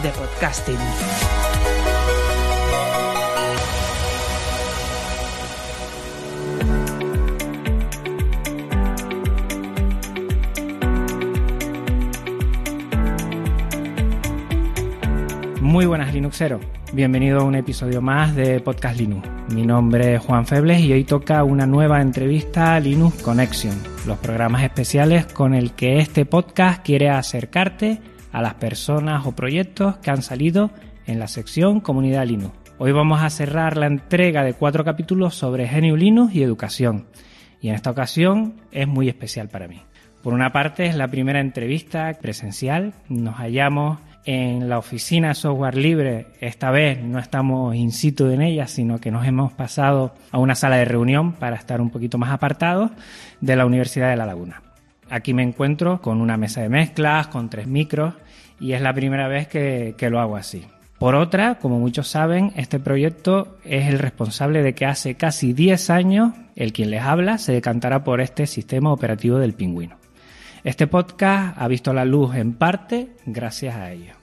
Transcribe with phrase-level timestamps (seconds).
[0.00, 0.78] de podcasting.
[15.60, 16.58] Muy buenas Linuxero,
[16.92, 19.28] bienvenido a un episodio más de Podcast Linux.
[19.52, 23.74] Mi nombre es Juan Febles y hoy toca una nueva entrevista a Linux Connection,
[24.06, 28.00] los programas especiales con el que este podcast quiere acercarte
[28.32, 30.70] a las personas o proyectos que han salido
[31.06, 32.54] en la sección Comunidad Linux.
[32.78, 37.06] Hoy vamos a cerrar la entrega de cuatro capítulos sobre GNU Linux y educación.
[37.60, 39.80] Y en esta ocasión es muy especial para mí.
[40.22, 42.94] Por una parte es la primera entrevista presencial.
[43.08, 46.26] Nos hallamos en la oficina Software Libre.
[46.40, 50.54] Esta vez no estamos in situ en ella, sino que nos hemos pasado a una
[50.54, 52.90] sala de reunión para estar un poquito más apartados
[53.40, 54.62] de la Universidad de La Laguna.
[55.10, 58.14] Aquí me encuentro con una mesa de mezclas, con tres micros
[58.62, 60.64] y es la primera vez que, que lo hago así.
[60.98, 65.90] Por otra, como muchos saben, este proyecto es el responsable de que hace casi 10
[65.90, 69.96] años el quien les habla se decantará por este sistema operativo del pingüino.
[70.62, 74.14] Este podcast ha visto la luz en parte gracias a ello.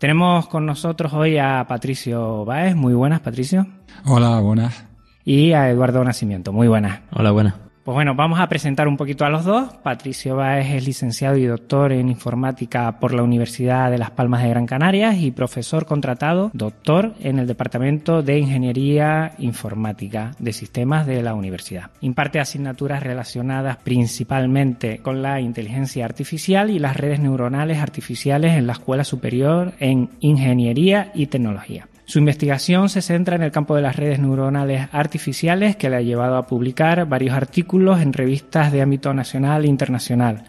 [0.00, 2.74] Tenemos con nosotros hoy a Patricio Baez.
[2.74, 3.68] Muy buenas, Patricio.
[4.04, 4.84] Hola, buenas.
[5.24, 6.52] Y a Eduardo Nacimiento.
[6.52, 7.02] Muy buenas.
[7.12, 7.69] Hola, buenas.
[7.90, 9.74] Pues bueno, vamos a presentar un poquito a los dos.
[9.82, 14.50] Patricio Báez es licenciado y doctor en informática por la Universidad de Las Palmas de
[14.50, 21.20] Gran Canaria y profesor contratado, doctor en el Departamento de Ingeniería Informática de Sistemas de
[21.20, 21.90] la universidad.
[22.00, 28.74] Imparte asignaturas relacionadas principalmente con la inteligencia artificial y las redes neuronales artificiales en la
[28.74, 31.88] Escuela Superior en Ingeniería y Tecnología.
[32.10, 36.00] Su investigación se centra en el campo de las redes neuronales artificiales que le ha
[36.00, 40.42] llevado a publicar varios artículos en revistas de ámbito nacional e internacional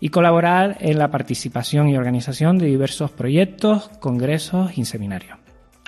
[0.00, 5.43] y colaborar en la participación y organización de diversos proyectos, congresos y seminarios.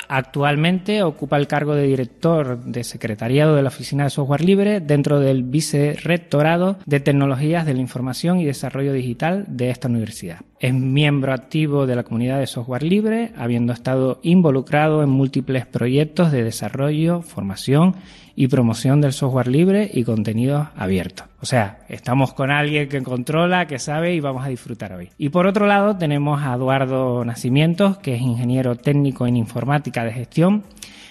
[0.09, 5.21] Actualmente ocupa el cargo de director de secretariado de la Oficina de Software Libre dentro
[5.21, 10.41] del Vicerrectorado de Tecnologías de la Información y Desarrollo Digital de esta universidad.
[10.59, 16.33] Es miembro activo de la comunidad de software libre, habiendo estado involucrado en múltiples proyectos
[16.33, 17.95] de desarrollo, formación
[18.37, 21.27] y promoción del software libre y contenidos abiertos.
[21.41, 25.09] O sea, estamos con alguien que controla, que sabe y vamos a disfrutar hoy.
[25.17, 30.13] Y por otro lado tenemos a Eduardo Nacimientos, que es ingeniero técnico en informática de
[30.13, 30.65] gestión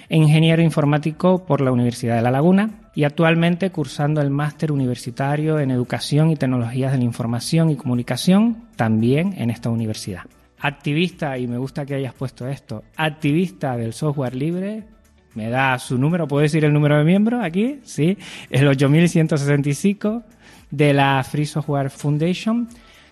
[0.07, 5.59] e ingeniero informático por la Universidad de La Laguna y actualmente cursando el máster universitario
[5.59, 10.21] en Educación y Tecnologías de la Información y Comunicación también en esta universidad.
[10.59, 14.83] Activista, y me gusta que hayas puesto esto, activista del software libre,
[15.35, 17.79] me da su número, ¿puedo decir el número de miembros aquí?
[17.83, 18.17] Sí,
[18.49, 20.23] el 8165
[20.71, 22.67] de la Free Software Foundation,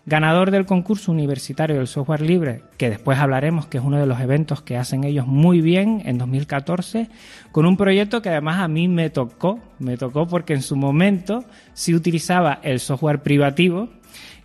[0.06, 4.19] ganador del concurso universitario del software libre, que después hablaremos, que es uno de los
[4.19, 7.09] eventos que hacen ellos muy bien en 2014,
[7.51, 11.44] con un proyecto que además a mí me tocó, me tocó porque en su momento
[11.73, 13.90] sí utilizaba el software privativo,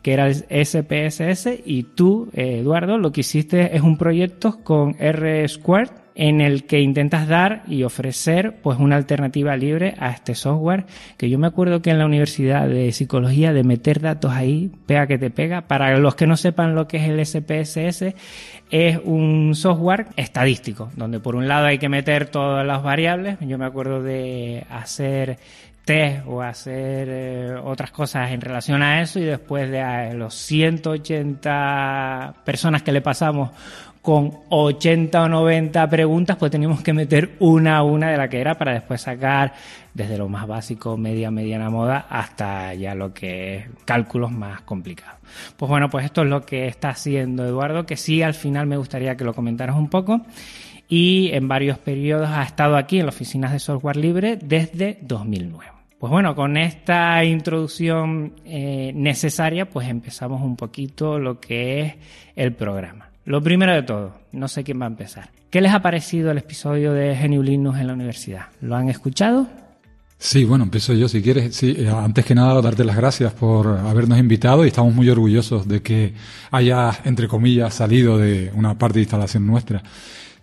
[0.03, 4.97] que era el SPSS, y tú, eh, Eduardo, lo que hiciste es un proyecto con
[4.99, 10.35] R Squared, en el que intentas dar y ofrecer pues una alternativa libre a este
[10.35, 10.85] software
[11.17, 15.07] que yo me acuerdo que en la universidad de psicología de meter datos ahí pega
[15.07, 15.69] que te pega.
[15.69, 18.17] Para los que no sepan lo que es el SPSS
[18.69, 23.39] es un software estadístico donde por un lado hay que meter todas las variables.
[23.41, 25.39] Yo me acuerdo de hacer
[26.27, 32.35] o hacer eh, otras cosas en relación a eso y después de eh, los 180
[32.45, 33.51] personas que le pasamos
[34.03, 38.39] con 80 o 90 preguntas, pues teníamos que meter una a una de la que
[38.39, 39.55] era para después sacar
[39.95, 45.17] desde lo más básico, media, mediana moda, hasta ya lo que es cálculos más complicados.
[45.57, 48.77] Pues bueno, pues esto es lo que está haciendo Eduardo, que sí al final me
[48.77, 50.21] gustaría que lo comentaras un poco.
[50.87, 55.78] Y en varios periodos ha estado aquí en las oficinas de software libre desde 2009.
[55.99, 61.95] Pues bueno, con esta introducción eh, necesaria, pues empezamos un poquito lo que es
[62.37, 63.11] el programa.
[63.25, 65.31] Lo primero de todo, no sé quién va a empezar.
[65.51, 68.47] ¿Qué les ha parecido el episodio de Geniu Linux en la universidad?
[68.61, 69.49] ¿Lo han escuchado?
[70.19, 71.57] Sí, bueno, empiezo yo si quieres.
[71.57, 75.67] Sí, eh, antes que nada, darte las gracias por habernos invitado y estamos muy orgullosos
[75.67, 76.13] de que
[76.53, 79.83] haya, entre comillas, salido de una parte de instalación nuestra.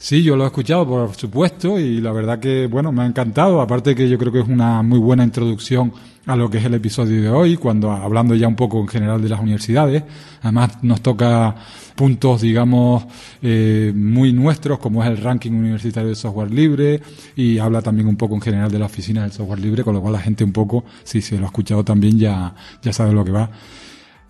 [0.06, 3.60] Sí, yo lo he escuchado, por supuesto, y la verdad que, bueno, me ha encantado.
[3.60, 5.92] Aparte que yo creo que es una muy buena introducción
[6.28, 9.20] a lo que es el episodio de hoy, cuando hablando ya un poco en general
[9.20, 10.04] de las universidades.
[10.44, 11.56] Además nos toca
[11.96, 13.04] puntos, digamos,
[13.42, 17.02] eh, muy nuestros, como es el ranking universitario de software libre,
[17.36, 20.02] y habla también un poco en general de la oficina del software libre, con lo
[20.02, 23.26] cual la gente un poco, si se lo ha escuchado también, ya, ya sabe lo
[23.26, 23.50] que va.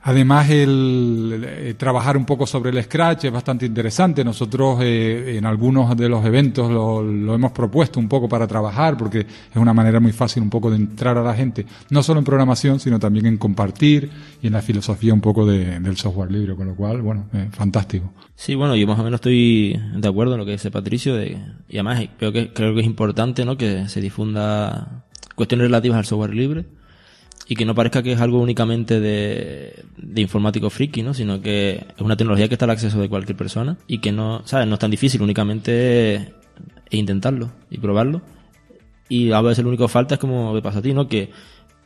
[0.07, 4.23] Además, el, eh, trabajar un poco sobre el Scratch es bastante interesante.
[4.23, 9.21] Nosotros eh, en algunos de los eventos lo, hemos propuesto un poco para trabajar, porque
[9.21, 12.23] es una manera muy fácil un poco de entrar a la gente, no solo en
[12.23, 14.11] programación, sino también en compartir
[14.43, 18.13] y en la filosofía un poco del software libre, con lo cual, bueno, fantástico.
[18.35, 21.39] Sí, bueno, yo más o menos estoy de acuerdo en lo que dice Patricio, de,
[21.67, 23.57] y además creo que, creo que es importante ¿no?
[23.57, 25.03] que se difunda
[25.33, 26.65] cuestiones relativas al software libre
[27.47, 31.13] y que no parezca que es algo únicamente de, de informático friki, ¿no?
[31.13, 34.41] Sino que es una tecnología que está al acceso de cualquier persona y que no,
[34.45, 34.67] ¿sabes?
[34.67, 36.33] No es tan difícil, únicamente
[36.89, 38.21] intentarlo y probarlo.
[39.07, 41.07] Y a veces lo único que falta es como me pasa a ti, ¿no?
[41.07, 41.29] Que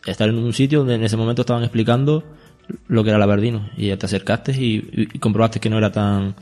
[0.06, 2.23] estar en un sitio donde en ese momento estaban explicando
[2.88, 6.35] lo que era la Verdino y te acercaste y, y, comprobaste que no era tan,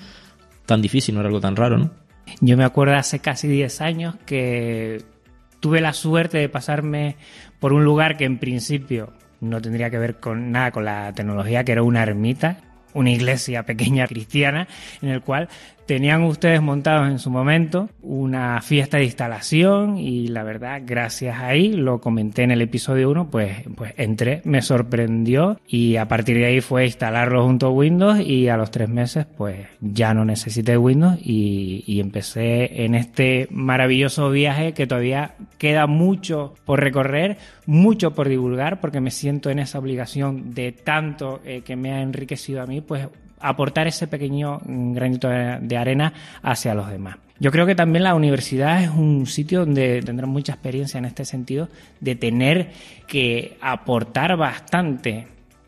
[0.65, 1.91] tan difícil, no era algo tan raro, ¿no?
[2.41, 5.01] Yo me acuerdo hace casi 10 años que
[5.59, 7.15] tuve la suerte de pasarme
[7.59, 11.63] por un lugar que en principio no tendría que ver con nada con la tecnología,
[11.63, 12.57] que era una ermita,
[12.93, 14.67] una iglesia pequeña cristiana,
[15.01, 15.49] en el cual
[15.87, 21.71] Tenían ustedes montados en su momento una fiesta de instalación y la verdad, gracias ahí,
[21.71, 26.45] lo comenté en el episodio 1, pues, pues entré, me sorprendió y a partir de
[26.47, 30.77] ahí fue instalarlo junto a Windows y a los tres meses pues ya no necesité
[30.77, 38.13] Windows y, y empecé en este maravilloso viaje que todavía queda mucho por recorrer, mucho
[38.13, 42.61] por divulgar porque me siento en esa obligación de tanto eh, que me ha enriquecido
[42.61, 43.07] a mí, pues
[43.39, 47.17] aportar ese pequeño granito de arena hacia los demás.
[47.39, 51.23] Yo creo que también la universidad es un sitio donde tendrán mucha experiencia en este
[51.23, 51.69] sentido
[51.99, 52.71] de tener
[53.05, 55.27] que aportar bastante.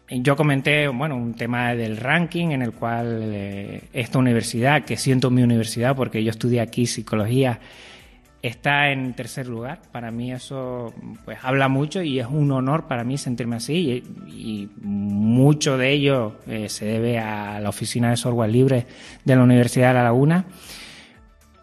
[0.09, 5.29] Yo comenté, bueno, un tema del ranking en el cual eh, esta universidad, que siento
[5.29, 7.59] mi universidad porque yo estudié aquí psicología,
[8.41, 9.81] está en tercer lugar.
[9.91, 10.93] Para mí eso
[11.25, 16.37] pues habla mucho y es un honor para mí sentirme así y, mucho de ello
[16.47, 18.85] eh, se debe a la oficina de software libre
[19.23, 20.45] de la Universidad de La Laguna.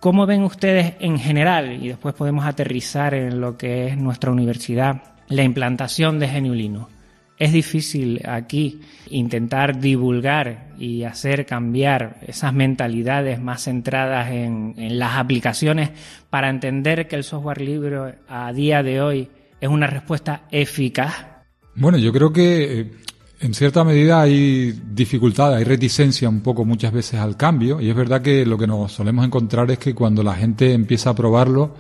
[0.00, 5.02] ¿Cómo ven ustedes en general, y después podemos aterrizar en lo que es nuestra universidad,
[5.29, 6.88] la implantación de Geniulino?
[7.38, 8.80] Es difícil aquí
[9.10, 15.90] intentar divulgar y hacer cambiar esas mentalidades más centradas en, las aplicaciones
[16.30, 19.28] para entender que el software libre a día de hoy
[19.60, 21.26] es una respuesta eficaz.
[21.74, 22.90] Bueno, yo creo que eh,
[23.40, 27.96] en cierta medida hay dificultad, hay reticencia un poco muchas veces al cambio y es
[27.96, 31.74] verdad que lo que nos solemos encontrar es que cuando la gente empieza a probarlo,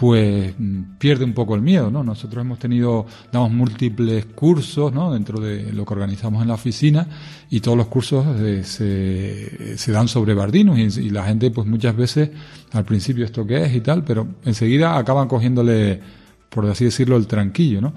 [0.00, 0.54] pues
[0.98, 2.02] pierde un poco el miedo, ¿no?
[2.02, 5.12] Nosotros hemos tenido, damos múltiples cursos, ¿no?
[5.12, 7.06] Dentro de lo que organizamos en la oficina
[7.50, 11.94] y todos los cursos eh, se, se, dan sobre Bardinus y, la gente, pues muchas
[11.94, 12.30] veces,
[12.72, 16.00] al principio esto qué es y tal, pero enseguida acaban cogiéndole,
[16.48, 17.92] por así decirlo, el tranquillo, ¿no?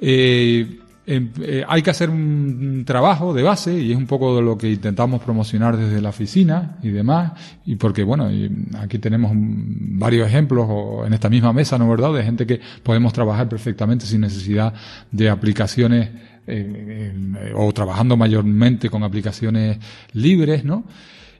[0.00, 0.80] Eh,
[1.10, 4.70] eh, hay que hacer un trabajo de base y es un poco de lo que
[4.70, 7.32] intentamos promocionar desde la oficina y demás.
[7.64, 8.28] Y porque, bueno,
[8.78, 10.68] aquí tenemos varios ejemplos
[11.06, 14.74] en esta misma mesa, ¿no verdad?, de gente que podemos trabajar perfectamente sin necesidad
[15.10, 16.10] de aplicaciones
[16.46, 19.78] eh, o trabajando mayormente con aplicaciones
[20.12, 20.84] libres, ¿no?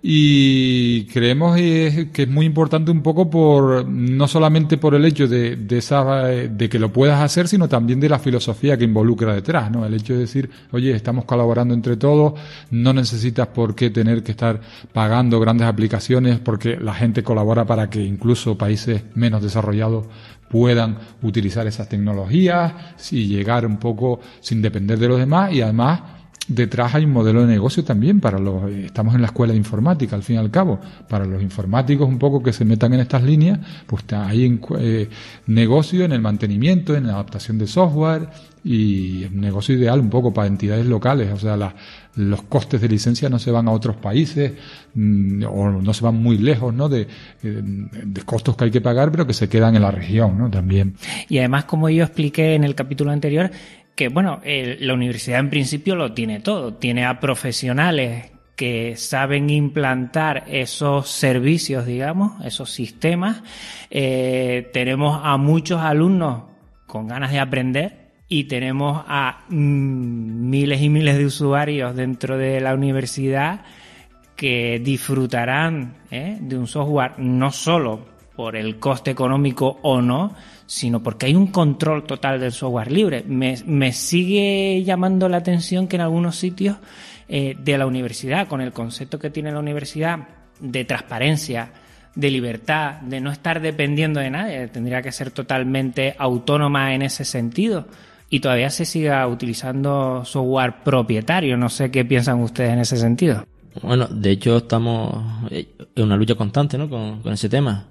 [0.02, 5.56] Y creemos que es muy importante un poco por no solamente por el hecho de,
[5.56, 9.70] de, esa, de que lo puedas hacer, sino también de la filosofía que involucra detrás,
[9.70, 9.84] ¿no?
[9.84, 12.34] El hecho de decir, oye, estamos colaborando entre todos,
[12.70, 14.60] no necesitas por qué tener que estar
[14.92, 20.06] pagando grandes aplicaciones porque la gente colabora para que incluso países menos desarrollados
[20.48, 22.72] puedan utilizar esas tecnologías
[23.10, 26.00] y llegar un poco sin depender de los demás y además
[26.48, 30.16] detrás hay un modelo de negocio también para los, estamos en la escuela de informática
[30.16, 33.22] al fin y al cabo, para los informáticos un poco que se metan en estas
[33.22, 35.08] líneas, pues hay eh,
[35.46, 38.28] negocio en el mantenimiento, en la adaptación de software
[38.64, 41.56] y negocio ideal un poco para entidades locales, o sea,
[42.16, 44.52] los costes de licencia no se van a otros países
[44.94, 46.88] mm, o no se van muy lejos, ¿no?
[46.88, 47.06] De, eh,
[47.62, 50.50] de, costos que hay que pagar, pero que se quedan en la región, ¿no?
[50.50, 50.94] También.
[51.28, 53.50] Y además, como yo expliqué en el capítulo anterior,
[53.98, 60.44] que bueno, la universidad en principio lo tiene todo, tiene a profesionales que saben implantar
[60.46, 63.42] esos servicios, digamos, esos sistemas.
[63.90, 66.44] Eh, tenemos a muchos alumnos
[66.86, 72.60] con ganas de aprender y tenemos a mm, miles y miles de usuarios dentro de
[72.60, 73.62] la universidad
[74.36, 76.38] que disfrutarán ¿eh?
[76.40, 80.36] de un software no solo por el coste económico o no,
[80.68, 83.24] sino porque hay un control total del software libre.
[83.26, 86.76] Me, me sigue llamando la atención que en algunos sitios
[87.26, 90.28] eh, de la universidad, con el concepto que tiene la universidad
[90.60, 91.72] de transparencia,
[92.14, 97.24] de libertad, de no estar dependiendo de nadie, tendría que ser totalmente autónoma en ese
[97.24, 97.86] sentido.
[98.28, 101.56] Y todavía se siga utilizando software propietario.
[101.56, 103.46] No sé qué piensan ustedes en ese sentido.
[103.82, 106.90] Bueno, de hecho estamos en una lucha constante ¿no?
[106.90, 107.86] con, ese tema.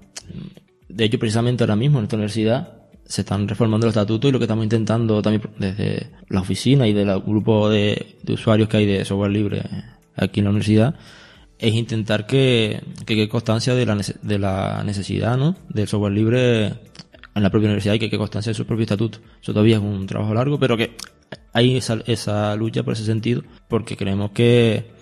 [0.88, 4.38] De hecho, precisamente ahora mismo en esta universidad se están reformando los estatutos y lo
[4.38, 9.04] que estamos intentando también desde la oficina y del grupo de, usuarios que hay de
[9.04, 9.62] software libre
[10.14, 10.94] aquí en la universidad
[11.58, 15.56] es intentar que, que constancia de la, de la necesidad ¿no?
[15.68, 19.18] del software libre en la propia universidad y que constancia de su propio estatuto.
[19.42, 20.96] Eso todavía es un trabajo largo, pero que
[21.52, 24.98] hay esa, esa lucha por ese sentido porque creemos que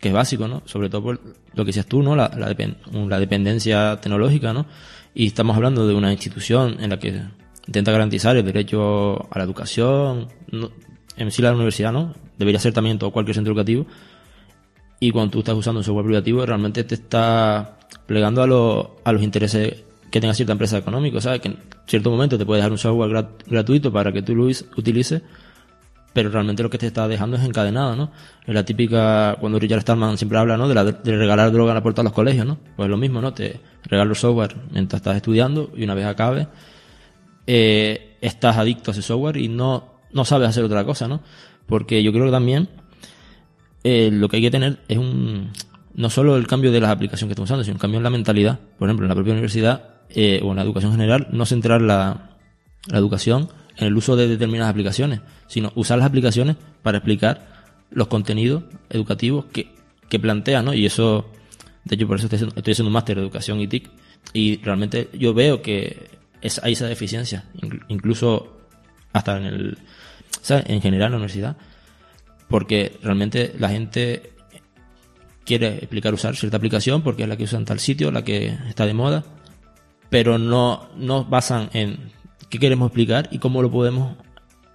[0.00, 0.62] que es básico, ¿no?
[0.66, 1.20] Sobre todo por
[1.54, 2.14] lo que decías tú, ¿no?
[2.14, 4.66] La, la, dependencia tecnológica, ¿no?
[5.18, 7.22] Y estamos hablando de una institución en la que
[7.66, 10.28] intenta garantizar el derecho a la educación,
[11.16, 12.12] en sí la universidad, ¿no?
[12.36, 13.86] Debería ser también todo cualquier centro educativo.
[15.00, 19.12] Y cuando tú estás usando un software privativo, realmente te está plegando a, los a
[19.12, 21.40] los intereses que tenga cierta empresa económica, ¿sabes?
[21.40, 25.22] Que en cierto momento te puede dejar un software gratuito para que tú lo utilices
[26.16, 28.10] pero realmente lo que te está dejando es encadenado, ¿no?
[28.46, 30.66] Es la típica, cuando Richard Stallman siempre habla, ¿no?
[30.66, 32.56] De, la, de regalar droga a la puerta de los colegios, ¿no?
[32.74, 33.34] Pues lo mismo, ¿no?
[33.34, 36.48] Te regalo software mientras estás estudiando y una vez acabe,
[37.46, 41.20] eh, estás adicto a ese software y no, no sabes hacer otra cosa, ¿no?
[41.66, 42.70] Porque yo creo que también
[43.84, 45.50] eh, lo que hay que tener es un,
[45.92, 48.10] no solo el cambio de las aplicaciones que estamos usando, sino un cambio en la
[48.10, 48.58] mentalidad.
[48.78, 52.38] Por ejemplo, en la propia universidad eh, o en la educación general, no centrar la,
[52.86, 57.56] la educación en el uso de determinadas aplicaciones, sino usar las aplicaciones para explicar
[57.90, 59.72] los contenidos educativos que,
[60.08, 60.74] que plantea, ¿no?
[60.74, 61.30] Y eso,
[61.84, 63.90] de hecho, por eso estoy, haciendo un máster de educación y TIC,
[64.32, 66.10] y realmente yo veo que
[66.42, 67.44] es, hay esa deficiencia,
[67.88, 68.56] incluso
[69.12, 69.78] hasta en el,
[70.48, 71.56] en general en la universidad,
[72.48, 74.32] porque realmente la gente
[75.44, 78.48] quiere explicar usar cierta aplicación porque es la que usa en tal sitio, la que
[78.68, 79.24] está de moda,
[80.10, 82.12] pero no, no basan en
[82.50, 84.16] qué queremos explicar y cómo lo podemos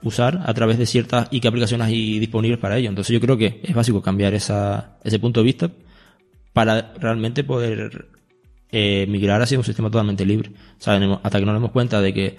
[0.03, 2.89] usar a través de ciertas y qué aplicaciones hay disponibles para ello.
[2.89, 5.71] Entonces yo creo que es básico cambiar esa, ese punto de vista
[6.53, 8.07] para realmente poder
[8.71, 10.51] eh, migrar hacia un sistema totalmente libre.
[10.79, 12.37] hasta que nos demos cuenta de que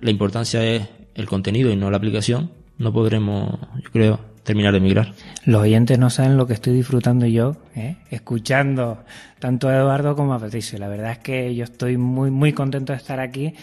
[0.00, 4.80] la importancia es el contenido y no la aplicación, no podremos, yo creo, terminar de
[4.80, 5.12] migrar.
[5.46, 7.96] Los oyentes no saben lo que estoy disfrutando yo, ¿eh?
[8.10, 9.04] escuchando
[9.38, 10.78] tanto a Eduardo como a Patricio.
[10.78, 13.54] La verdad es que yo estoy muy, muy contento de estar aquí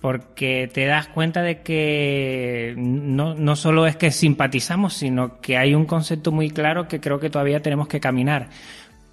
[0.00, 5.74] porque te das cuenta de que no, no solo es que simpatizamos, sino que hay
[5.74, 8.48] un concepto muy claro que creo que todavía tenemos que caminar.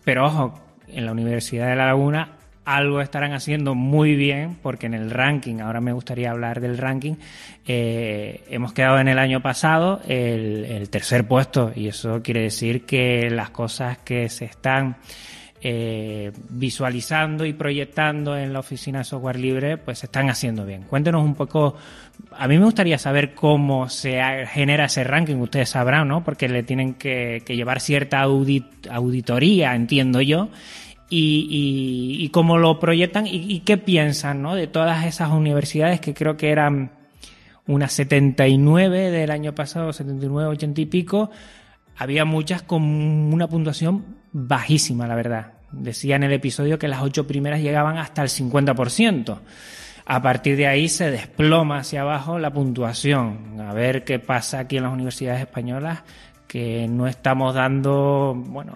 [0.03, 4.95] Pero ojo, en la Universidad de La Laguna algo estarán haciendo muy bien, porque en
[4.95, 7.13] el ranking, ahora me gustaría hablar del ranking,
[7.67, 12.85] eh, hemos quedado en el año pasado el, el tercer puesto, y eso quiere decir
[12.85, 14.97] que las cosas que se están
[15.67, 20.83] eh, visualizando y proyectando en la oficina software libre, pues se están haciendo bien.
[20.83, 21.75] Cuéntenos un poco,
[22.37, 26.23] a mí me gustaría saber cómo se genera ese ranking, ustedes sabrán, ¿no?
[26.23, 30.49] Porque le tienen que, llevar cierta auditoría, entiendo yo,
[31.09, 34.53] y, cómo lo proyectan y, qué piensan, ¿no?
[34.53, 36.91] De todas esas universidades que creo que eran
[37.65, 41.31] unas 79 del año pasado, 79, 80 y pico,
[41.97, 45.54] había muchas con una puntuación bajísima, la verdad.
[45.71, 49.39] Decía en el episodio que las ocho primeras llegaban hasta el 50%.
[50.07, 53.59] A partir de ahí se desploma hacia abajo la puntuación.
[53.59, 56.03] A ver qué pasa aquí en las universidades españolas,
[56.47, 58.75] que no estamos dando, bueno,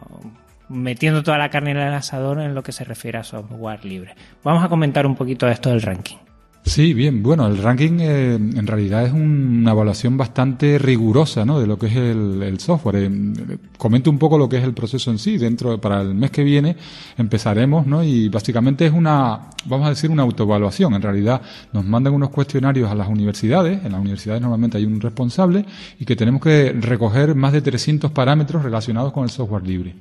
[0.70, 4.16] metiendo toda la carne en el asador en lo que se refiere a software libre.
[4.44, 6.29] Vamos a comentar un poquito de esto del ranking.
[6.70, 11.60] Sí, bien, bueno, el ranking eh, en realidad es una evaluación bastante rigurosa ¿no?
[11.60, 12.96] de lo que es el, software.
[12.98, 15.40] Eh, comento un poco lo que es el proceso en sí.
[15.40, 16.78] Dentro, para el mes que viene
[17.18, 18.04] empezaremos, ¿no?
[18.04, 20.94] Y básicamente es una, vamos a decir, una autoevaluación.
[20.94, 21.42] En realidad
[21.74, 23.84] nos mandan unos cuestionarios a las universidades.
[23.84, 25.66] En las universidades normalmente hay un responsable
[25.98, 29.96] y que tenemos que recoger más de 300 parámetros relacionados con el software libre.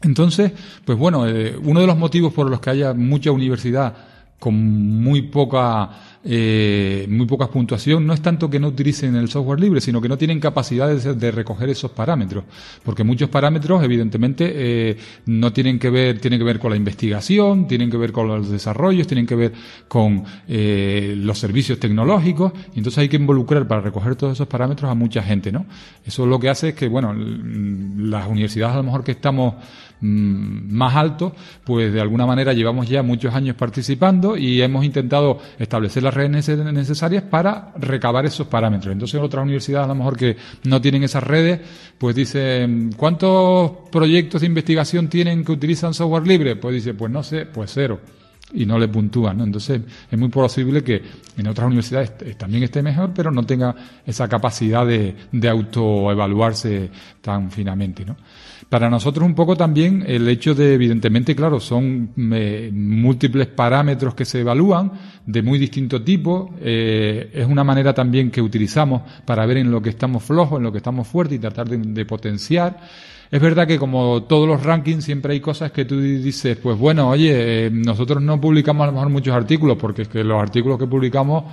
[0.00, 0.52] Entonces,
[0.86, 4.09] pues bueno, eh, uno de los motivos por los que haya mucha universidad
[4.40, 5.90] con muy poca
[6.22, 10.08] eh, muy pocas puntuación, no es tanto que no utilicen el software libre, sino que
[10.08, 12.44] no tienen capacidad de, recoger esos parámetros,
[12.82, 17.66] porque muchos parámetros, evidentemente, eh, no tienen que ver, tienen que ver con la investigación,
[17.66, 19.52] tienen que ver con los desarrollos, tienen que ver
[19.88, 24.90] con eh, los servicios tecnológicos, y entonces hay que involucrar para recoger todos esos parámetros
[24.90, 25.64] a mucha gente, ¿no?
[26.04, 29.54] Eso lo que hace es que, bueno, las universidades a lo mejor que estamos
[30.02, 35.38] Mm, más alto, pues de alguna manera llevamos ya muchos años participando y hemos intentado
[35.58, 38.92] establecer las redes necesarias para recabar esos parámetros.
[38.92, 41.60] Entonces otras universidades a lo mejor que no tienen esas redes,
[41.98, 46.56] pues dicen, ¿cuántos proyectos de investigación tienen que utilizan software libre?
[46.56, 48.00] Pues dice, pues no sé, pues cero
[48.52, 49.38] y no le puntúan.
[49.38, 49.44] ¿no?
[49.44, 49.80] Entonces,
[50.10, 51.02] es muy posible que
[51.36, 53.74] en otras universidades también esté mejor, pero no tenga
[54.06, 56.90] esa capacidad de, de autoevaluarse
[57.20, 58.04] tan finamente.
[58.04, 58.16] ¿no?
[58.70, 64.24] Para nosotros un poco también el hecho de, evidentemente, claro, son eh, múltiples parámetros que
[64.24, 64.92] se evalúan
[65.26, 66.54] de muy distinto tipo.
[66.60, 70.62] Eh, es una manera también que utilizamos para ver en lo que estamos flojos, en
[70.62, 72.78] lo que estamos fuertes y tratar de, potenciar.
[73.30, 77.10] Es verdad que como todos los rankings siempre hay cosas que tú dices, pues bueno,
[77.10, 80.78] oye, eh, nosotros no publicamos a lo mejor muchos artículos porque es que los artículos
[80.78, 81.44] que publicamos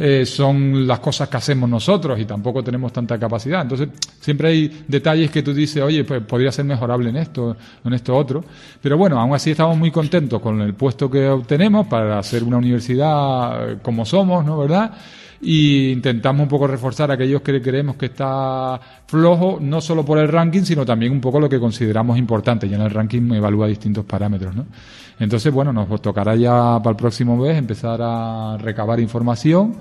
[0.00, 3.60] eh, son las cosas que hacemos nosotros y tampoco tenemos tanta capacidad.
[3.60, 3.88] Entonces,
[4.20, 8.16] siempre hay detalles que tú dices, oye, pues podría ser mejorable en esto, en esto
[8.16, 8.42] otro.
[8.80, 12.56] Pero bueno, aún así estamos muy contentos con el puesto que obtenemos para ser una
[12.56, 14.56] universidad eh, como somos, ¿no?
[14.56, 14.92] ¿Verdad?
[15.40, 20.28] Y intentamos un poco reforzar aquellos que creemos que está flojo, no solo por el
[20.28, 22.66] ranking, sino también un poco lo que consideramos importante.
[22.66, 24.66] Y en el ranking evalúa distintos parámetros, ¿no?
[25.20, 29.76] Entonces, bueno, nos tocará ya para el próximo mes empezar a recabar información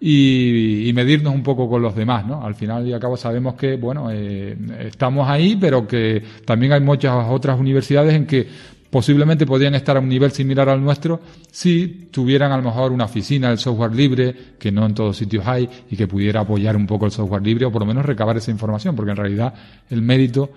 [0.00, 2.44] y, medirnos un poco con los demás, ¿no?
[2.44, 6.80] Al final y al cabo sabemos que, bueno, eh, estamos ahí, pero que también hay
[6.80, 8.48] muchas otras universidades en que
[8.92, 11.18] posiblemente podrían estar a un nivel similar al nuestro
[11.50, 15.46] si tuvieran a lo mejor una oficina del software libre, que no en todos sitios
[15.46, 18.36] hay, y que pudiera apoyar un poco el software libre o por lo menos recabar
[18.36, 19.54] esa información, porque en realidad
[19.88, 20.50] el mérito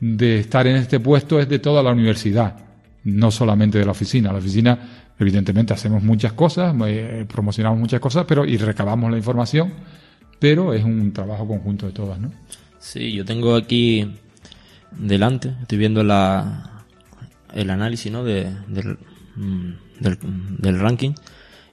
[0.00, 2.56] de estar en este puesto es de toda la universidad
[3.04, 4.32] no solamente de la oficina.
[4.32, 4.78] La oficina,
[5.18, 9.70] evidentemente, hacemos muchas cosas, eh, promocionamos muchas cosas, pero y recabamos la información,
[10.38, 12.32] pero es un trabajo conjunto de todas, ¿no?
[12.78, 14.10] Sí, yo tengo aquí
[14.92, 16.71] delante, estoy viendo la,
[17.54, 18.24] el análisis, ¿no?
[18.24, 18.98] De, del,
[19.36, 20.18] mm, del,
[20.58, 21.12] del ranking.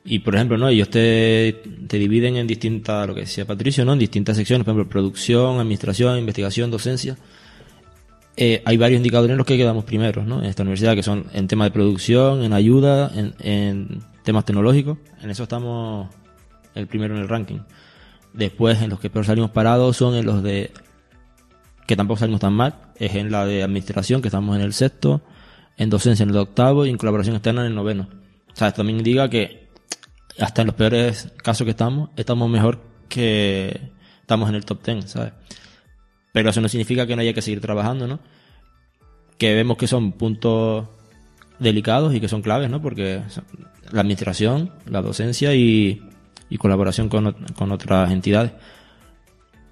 [0.06, 0.69] Y por ejemplo, ¿no?
[0.69, 3.93] Ellos te, te dividen en distintas, lo que decía Patricio, ¿no?
[3.93, 7.17] En distintas secciones, por ejemplo, producción, administración, investigación, docencia.
[8.38, 10.39] Eh, hay varios indicadores en los que quedamos primeros, ¿no?
[10.39, 14.97] En esta universidad, que son en temas de producción, en ayuda, en, temas tecnológicos.
[15.21, 16.08] En eso estamos
[16.73, 17.60] el primero en el ranking.
[18.34, 20.71] Después, en los que peor salimos parados son en los de
[21.86, 25.21] que tampoco salimos tan mal, es en la de administración, que estamos en el sexto,
[25.80, 28.10] en docencia en el octavo y en colaboración externa en el noveno.
[28.52, 29.70] O sea, también indica que
[30.38, 35.02] hasta en los peores casos que estamos, estamos mejor que estamos en el top ten,
[35.08, 35.34] ¿sabes?
[36.34, 38.20] Pero eso no significa que no haya que seguir trabajando, ¿no?
[39.38, 40.86] Que vemos que son puntos
[41.60, 42.82] delicados y que son claves, ¿no?
[42.82, 43.22] Porque
[43.92, 46.02] la administración, la docencia y,
[46.58, 48.52] colaboración con, otras entidades.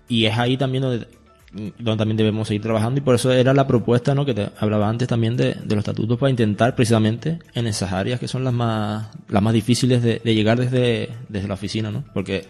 [0.07, 1.07] Y es ahí también donde,
[1.51, 4.25] donde también debemos seguir trabajando y por eso era la propuesta, ¿no?
[4.25, 8.27] Que te hablaba antes también de, los estatutos para intentar precisamente en esas áreas que
[8.27, 12.03] son las más, las más difíciles de, de llegar desde, desde la oficina, ¿no?
[12.13, 12.45] Porque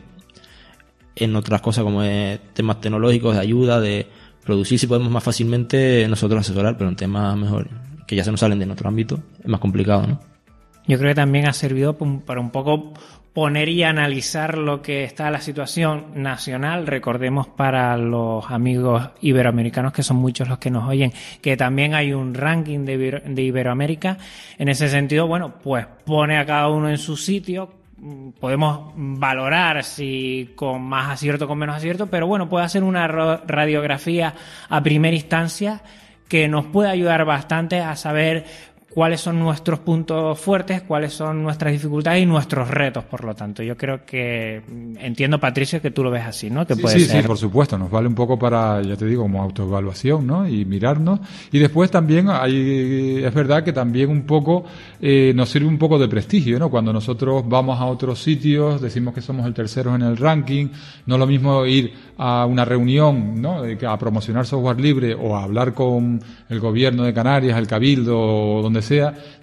[1.16, 2.02] en otras cosas como
[2.54, 4.08] temas tecnológicos, de ayuda, de
[4.44, 7.70] producir, si podemos más fácilmente nosotros asesorar, pero en temas mejor
[8.08, 10.20] que ya se nos salen de nuestro ámbito, es más complicado, ¿no?
[10.88, 12.94] Yo creo que también ha servido para un poco
[13.38, 16.88] poner y analizar lo que está la situación nacional.
[16.88, 22.14] Recordemos para los amigos iberoamericanos, que son muchos los que nos oyen, que también hay
[22.14, 24.18] un ranking de, de Iberoamérica.
[24.58, 27.70] En ese sentido, bueno, pues pone a cada uno en su sitio,
[28.40, 33.08] podemos valorar si con más acierto o con menos acierto, pero bueno, puede hacer una
[33.08, 34.34] radiografía
[34.68, 35.84] a primera instancia
[36.28, 38.46] que nos puede ayudar bastante a saber
[38.98, 43.62] cuáles son nuestros puntos fuertes, cuáles son nuestras dificultades y nuestros retos, por lo tanto.
[43.62, 46.66] Yo creo que mm, entiendo, Patricio, que tú lo ves así, ¿no?
[46.66, 47.78] Que sí, sí, sí, por supuesto.
[47.78, 50.50] Nos vale un poco para, ya te digo, como autoevaluación, ¿no?
[50.50, 51.20] Y mirarnos.
[51.52, 54.66] Y después también hay, es verdad que también un poco
[55.00, 56.72] eh, nos sirve un poco de prestigio, ¿no?
[56.72, 60.70] Cuando nosotros vamos a otros sitios, decimos que somos el tercero en el ranking,
[61.06, 63.62] no es lo mismo ir a una reunión, ¿no?
[63.88, 68.64] A promocionar software libre o a hablar con el gobierno de Canarias, el Cabildo o
[68.64, 68.87] donde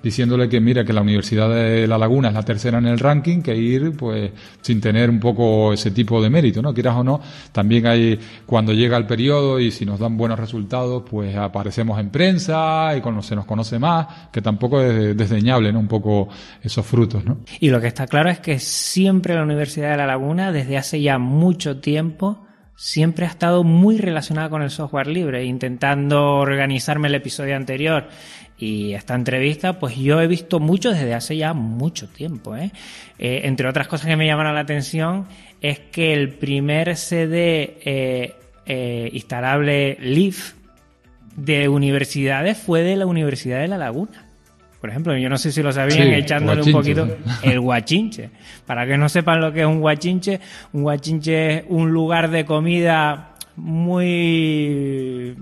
[0.03, 3.43] diciéndole que mira que la Universidad de La Laguna es la tercera en el ranking,
[3.43, 4.31] que ir pues
[4.61, 6.75] sin tener un poco ese tipo de mérito, ¿no?
[6.75, 7.21] Quieras o no,
[7.53, 12.11] también hay cuando llega el periodo y si nos dan buenos resultados, pues aparecemos en
[12.11, 15.81] prensa y se nos conoce más, que tampoco es desdeñable, ¿no?
[15.81, 16.29] Un poco
[16.63, 17.39] esos frutos, ¿no?
[17.61, 21.01] Y lo que está claro es que siempre la Universidad de La Laguna, desde hace
[21.01, 22.45] ya mucho tiempo,
[22.77, 28.09] siempre ha estado muy relacionada con el software libre, intentando organizarme el episodio anterior
[28.57, 32.57] y esta entrevista, pues yo he visto mucho desde hace ya mucho tiempo.
[32.57, 32.71] ¿eh?
[33.19, 35.27] Eh, entre otras cosas que me llamaron la atención
[35.61, 40.53] es que el primer CD eh, instalable Leaf
[41.37, 44.27] de universidades fue de la Universidad de La Laguna.
[44.81, 47.09] Por ejemplo, yo no sé si lo sabían echándole un poquito
[47.43, 48.29] el guachinche.
[48.67, 50.41] Para que no sepan lo que es un guachinche,
[50.75, 55.35] un guachinche es un lugar de comida muy,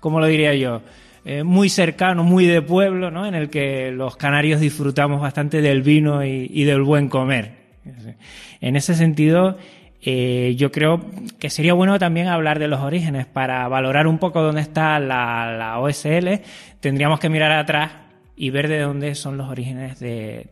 [0.00, 0.80] ¿cómo lo diría yo?
[1.24, 3.26] Eh, muy cercano, muy de pueblo, ¿no?
[3.26, 7.52] En el que los canarios disfrutamos bastante del vino y, del buen comer.
[8.60, 9.58] En ese sentido,
[10.02, 11.04] eh, yo creo
[11.38, 15.54] que sería bueno también hablar de los orígenes para valorar un poco dónde está la,
[15.58, 16.40] la OSL.
[16.80, 17.92] Tendríamos que mirar atrás
[18.36, 20.46] y ver de dónde son los orígenes de,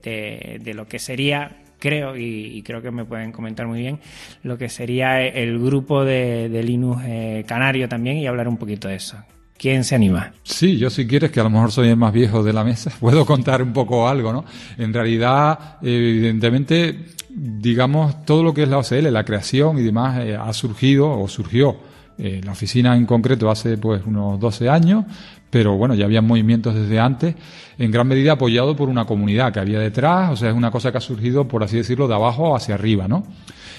[0.62, 4.00] de, lo que sería creo, y, creo que me pueden comentar muy bien,
[4.42, 8.88] lo que sería el grupo de, de Linux eh, Canario también y hablar un poquito
[8.88, 9.16] de eso.
[9.58, 10.32] ¿Quién se anima?
[10.42, 12.90] Sí, yo si quieres, que a lo mejor soy el más viejo de la mesa,
[13.00, 14.44] puedo contar un poco algo, ¿no?
[14.76, 20.36] En realidad, evidentemente, digamos, todo lo que es la OCL, la creación y demás, eh,
[20.36, 21.76] ha surgido o surgió
[22.18, 25.04] eh, la oficina en concreto hace pues unos 12 años,
[25.50, 27.34] pero bueno, ya había movimientos desde antes,
[27.78, 30.90] en gran medida apoyado por una comunidad que había detrás, o sea, es una cosa
[30.90, 33.24] que ha surgido, por así decirlo, de abajo hacia arriba, ¿no?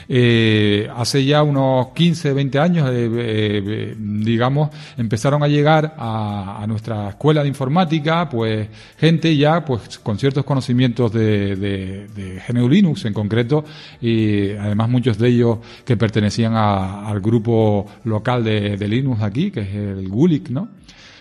[0.10, 7.10] Eh, hace ya unos 15, 20 años, eh, eh, digamos, empezaron a llegar a, nuestra
[7.10, 13.14] escuela de informática, pues gente ya, pues con ciertos conocimientos de, de, GNU Linux en
[13.14, 13.66] concreto,
[14.02, 19.62] y además muchos de ellos que pertenecían al grupo local de, de Linux aquí, que
[19.62, 20.70] es el GULIC, ¿no?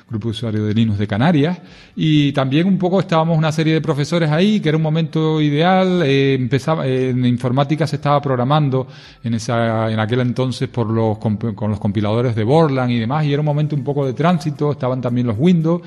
[0.09, 1.59] Grupo de de Linux de Canarias.
[1.97, 6.03] Y también un poco estábamos una serie de profesores ahí, que era un momento ideal.
[6.05, 8.87] Eh, empezaba, en informática se estaba programando
[9.25, 13.33] en, esa, en aquel entonces por los, con los compiladores de Borland y demás, y
[13.33, 15.83] era un momento un poco de tránsito, estaban también los Windows.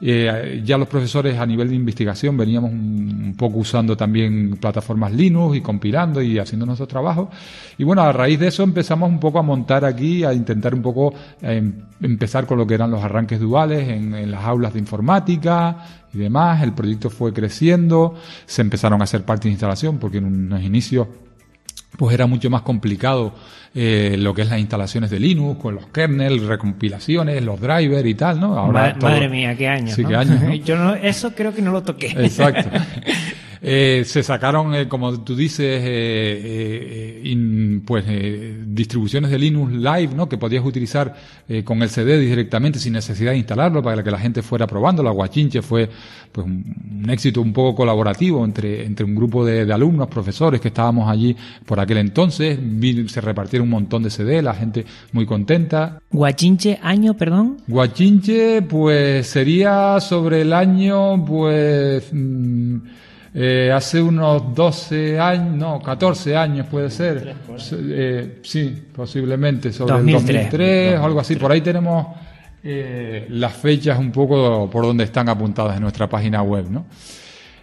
[0.00, 5.56] Eh, ya los profesores a nivel de investigación veníamos un, poco usando también plataformas Linux
[5.56, 7.30] y compilando y haciendo nuestro trabajo.
[7.78, 10.82] Y bueno, a raíz de eso empezamos un poco a montar aquí, a intentar un
[10.82, 14.78] poco eh, empezar con lo que eran los arranques duales en, en las aulas de
[14.78, 15.76] informática
[16.12, 16.62] y demás.
[16.62, 18.14] El proyecto fue creciendo,
[18.46, 21.08] se empezaron a hacer partes de instalación porque en unos inicios
[21.96, 23.34] pues era mucho más complicado
[23.74, 28.14] eh, lo que es las instalaciones de Linux, con los kernels, recompilaciones, los drivers y
[28.14, 28.56] tal, ¿no?
[28.56, 29.94] Ahora madre, mía, qué años.
[29.94, 32.14] Sí, qué años Yo no, eso creo que no lo toqué.
[32.16, 32.70] Exacto.
[33.66, 38.04] Eh, se sacaron, eh, como tú dices, eh, eh pues
[38.66, 40.28] distribuciones de Linux Live, ¿no?
[40.28, 41.14] Que podías utilizar
[41.64, 45.02] con el CD directamente sin necesidad de instalarlo para que la gente fuera probando.
[45.02, 45.88] La Guachinche fue
[46.32, 51.10] pues un, éxito un poco colaborativo entre, entre un grupo de, alumnos, profesores que estábamos
[51.10, 52.58] allí por aquel entonces.
[53.06, 55.98] se repartieron un montón de CD, la gente muy contenta.
[56.10, 57.58] ¿Guachinche año, perdón?
[57.66, 62.08] Guachinche, pues sería sobre el año, pues...
[62.12, 62.78] Mm,
[63.36, 67.34] eh, hace unos 12 años, no, 14 años puede ser.
[67.72, 71.34] Eh, sí, posiblemente, sobre el 2003 o algo así.
[71.34, 72.06] Por ahí tenemos
[72.62, 76.86] eh, las fechas un poco por donde están apuntadas en nuestra página web, ¿no?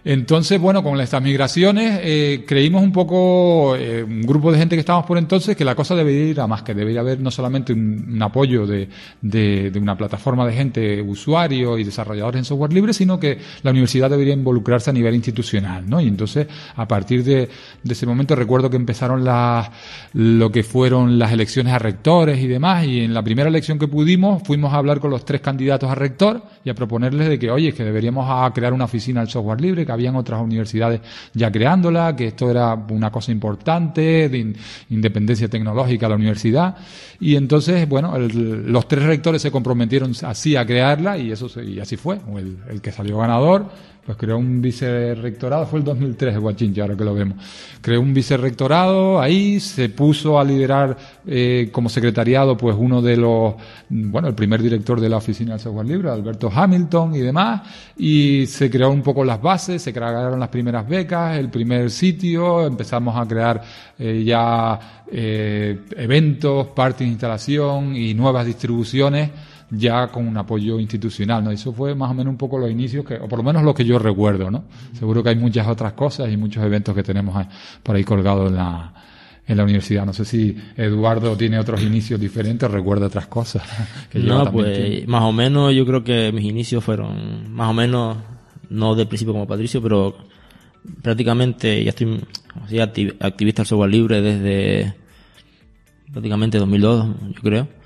[0.04, 4.80] Entonces, bueno, con estas migraciones eh, creímos un poco, eh, un grupo de gente que
[4.80, 7.72] estábamos por entonces, que la cosa debería ir a más, que debería haber no solamente
[7.72, 8.88] un, apoyo de,
[9.20, 13.70] de, de, una plataforma de gente, usuarios y desarrolladores en software libre, sino que la
[13.70, 16.00] universidad debería involucrarse a nivel institucional, ¿no?
[16.00, 17.48] Y entonces, a partir de,
[17.82, 19.70] de ese momento, recuerdo que empezaron las,
[20.14, 23.86] lo que fueron las elecciones a rectores y demás, y en la primera elección que
[23.86, 27.50] pudimos, fuimos a hablar con los tres candidatos a rector y a proponerles de que,
[27.50, 31.00] oye, que deberíamos a crear una oficina del software libre, habían otras universidades
[31.34, 34.54] ya creándola, que esto era una cosa importante, de
[34.90, 36.76] independencia tecnológica la universidad.
[37.20, 41.96] Y entonces, bueno, los tres rectores se comprometieron así a crearla y eso y así
[41.96, 42.18] fue.
[42.36, 43.70] El, el que salió ganador
[44.04, 47.38] pues creó un vicerrectorado, fue el 2003 de Guachinche, ahora que lo vemos.
[47.80, 53.54] Creó un vicerrectorado ahí, se puso a liderar eh, como secretariado, pues uno de los,
[53.88, 57.62] bueno, el primer director de la oficina del software libre, Alberto Hamilton y demás,
[57.96, 62.66] y se creó un poco las bases, se crearon las primeras becas, el primer sitio,
[62.66, 63.62] empezamos a crear
[64.00, 69.30] eh, ya eh, eventos, partes de instalación y nuevas distribuciones
[69.74, 71.50] ya con un apoyo institucional, ¿no?
[71.50, 73.74] Eso fue más o menos un poco los inicios, que, o por lo menos lo
[73.74, 74.64] que yo recuerdo, ¿no?
[74.92, 77.46] Seguro que hay muchas otras cosas y muchos eventos que tenemos
[77.82, 78.92] por ahí colgados en la,
[79.46, 80.04] en la universidad.
[80.04, 83.62] No sé si Eduardo tiene otros inicios diferentes, recuerda otras cosas.
[84.10, 88.18] Que no, pues más o menos yo creo que mis inicios fueron más o menos,
[88.68, 90.14] no de principio como Patricio, pero
[91.00, 92.20] prácticamente ya estoy
[93.20, 94.94] activista del software libre desde
[96.12, 97.06] prácticamente 2002,
[97.36, 97.81] yo creo.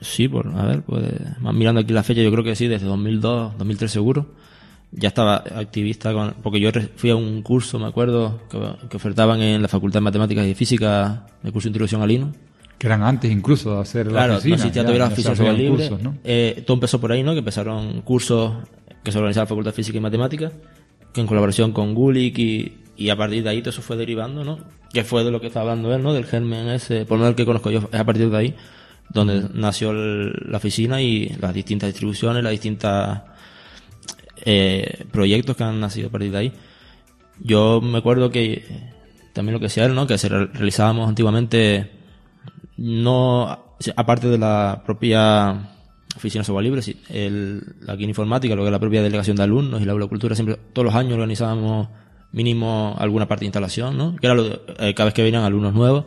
[0.00, 1.04] Sí, por, a ver, pues,
[1.52, 4.26] mirando aquí la fecha, yo creo que sí, desde 2002, 2003 seguro.
[4.90, 9.62] Ya estaba activista con, porque yo fui a un curso, me acuerdo, que, ofertaban en
[9.62, 12.36] la Facultad de Matemáticas y Física, el curso de introducción al Linux.
[12.76, 14.70] Que eran antes incluso de hacer la claro, oficina.
[14.70, 15.90] Claro, no la oficina libre.
[16.24, 17.32] Eh, todo empezó por ahí, ¿no?
[17.32, 18.52] Que empezaron cursos
[19.02, 20.52] que se organizaba la Facultad de Física y Matemáticas,
[21.12, 24.44] que en colaboración con Gulick y, y a partir de ahí todo eso fue derivando,
[24.44, 24.58] ¿no?
[24.92, 26.12] Que fue de lo que estaba hablando él, ¿no?
[26.12, 28.54] Del germen ese, por lo menos el que conozco yo, es a partir de ahí
[29.12, 33.22] donde nació la oficina y las distintas distribuciones, las distintas
[34.44, 36.52] eh, proyectos que han nacido a partir de ahí.
[37.40, 38.64] Yo me acuerdo que
[39.32, 40.06] también lo que decía él, ¿no?
[40.06, 41.90] Que se realizábamos antiguamente,
[42.76, 45.70] no, aparte de la propia
[46.16, 49.80] oficina software libre, el, aquí en informática, lo que es la propia delegación de alumnos
[49.80, 51.88] y la cultura, siempre, todos los años organizábamos
[52.32, 54.16] mínimo alguna parte de instalación, ¿no?
[54.16, 54.46] Que era lo
[54.78, 56.06] eh, cada vez que venían alumnos nuevos,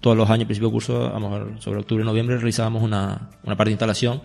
[0.00, 3.56] todos los años, principio de curso, a lo mejor sobre octubre, noviembre, realizábamos una, una
[3.56, 4.22] parte de instalación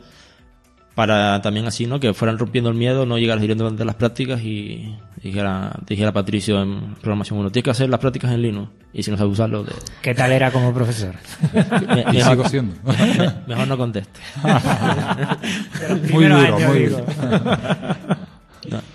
[0.95, 1.99] para también así, ¿no?
[1.99, 6.61] Que fueran rompiendo el miedo, no llegar directamente a las prácticas y dijera, dijera Patricio
[6.61, 9.63] en programación 1, tienes que hacer las prácticas en Linux y si no sabes usarlo...
[9.63, 9.71] De...
[10.01, 11.15] ¿Qué tal era como profesor?
[12.13, 12.75] mejor, siendo.
[13.47, 14.19] mejor no conteste.
[16.11, 17.05] muy duro, muy duro.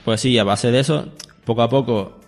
[0.04, 1.08] pues sí, a base de eso,
[1.44, 2.20] poco a poco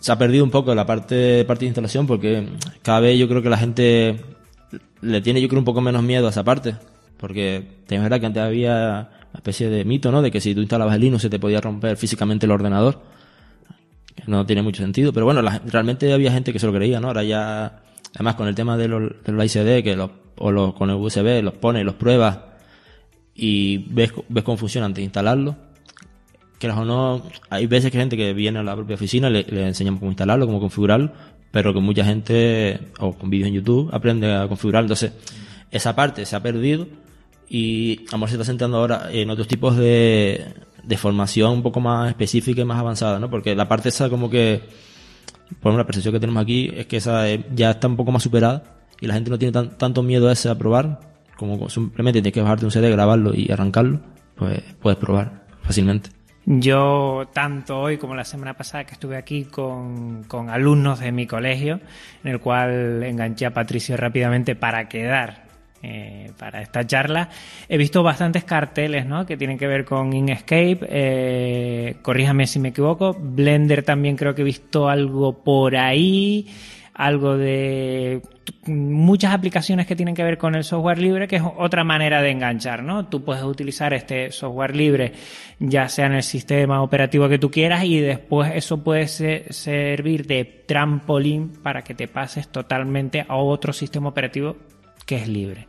[0.00, 2.48] se ha perdido un poco la parte, parte de instalación porque
[2.82, 4.20] cada vez yo creo que la gente
[5.02, 6.74] le tiene yo creo un poco menos miedo a esa parte
[7.20, 10.22] porque es verdad que antes había una especie de mito, ¿no?
[10.22, 12.98] De que si tú instalabas el Linux se te podía romper físicamente el ordenador.
[14.26, 17.08] No tiene mucho sentido, pero bueno, realmente había gente que se lo creía, ¿no?
[17.08, 17.82] Ahora ya,
[18.14, 21.84] además con el tema de los, ICD, que los, o con el USB los pones,
[21.84, 22.38] los pruebas
[23.34, 25.56] y ves, ves cómo antes de instalarlo.
[26.60, 29.66] Que o no, hay veces que gente que viene a la propia oficina, le, le
[29.66, 31.10] enseñamos cómo instalarlo, cómo configurarlo,
[31.50, 34.84] pero que mucha gente, o con vídeos en YouTube, aprende a configurarlo.
[34.84, 35.12] Entonces,
[35.70, 36.86] esa parte se ha perdido
[37.48, 42.08] y Amor se está centrando ahora en otros tipos de, de formación un poco más
[42.10, 43.30] específica y más avanzada, ¿no?
[43.30, 44.62] Porque la parte esa como que,
[45.60, 48.62] por la percepción que tenemos aquí es que esa ya está un poco más superada
[49.00, 51.00] y la gente no tiene tanto miedo a ese a probar,
[51.36, 54.00] como simplemente tienes que bajarte un CD, grabarlo y arrancarlo,
[54.36, 56.10] pues puedes probar fácilmente.
[56.52, 61.24] Yo, tanto hoy como la semana pasada que estuve aquí con, con, alumnos de mi
[61.24, 61.78] colegio,
[62.24, 65.44] en el cual enganché a Patricio rápidamente para quedar
[65.80, 67.28] eh, para esta charla.
[67.68, 69.26] He visto bastantes carteles ¿no?
[69.26, 74.42] que tienen que ver con Inkscape, eh, corríjame si me equivoco, Blender también creo que
[74.42, 76.48] he visto algo por ahí,
[77.00, 78.20] algo de
[78.66, 82.30] muchas aplicaciones que tienen que ver con el software libre, que es otra manera de
[82.30, 83.06] enganchar, ¿no?
[83.06, 85.14] Tú puedes utilizar este software libre
[85.58, 90.44] ya sea en el sistema operativo que tú quieras y después eso puede servir de
[90.44, 94.56] trampolín para que te pases totalmente a otro sistema operativo
[95.06, 95.68] que es libre.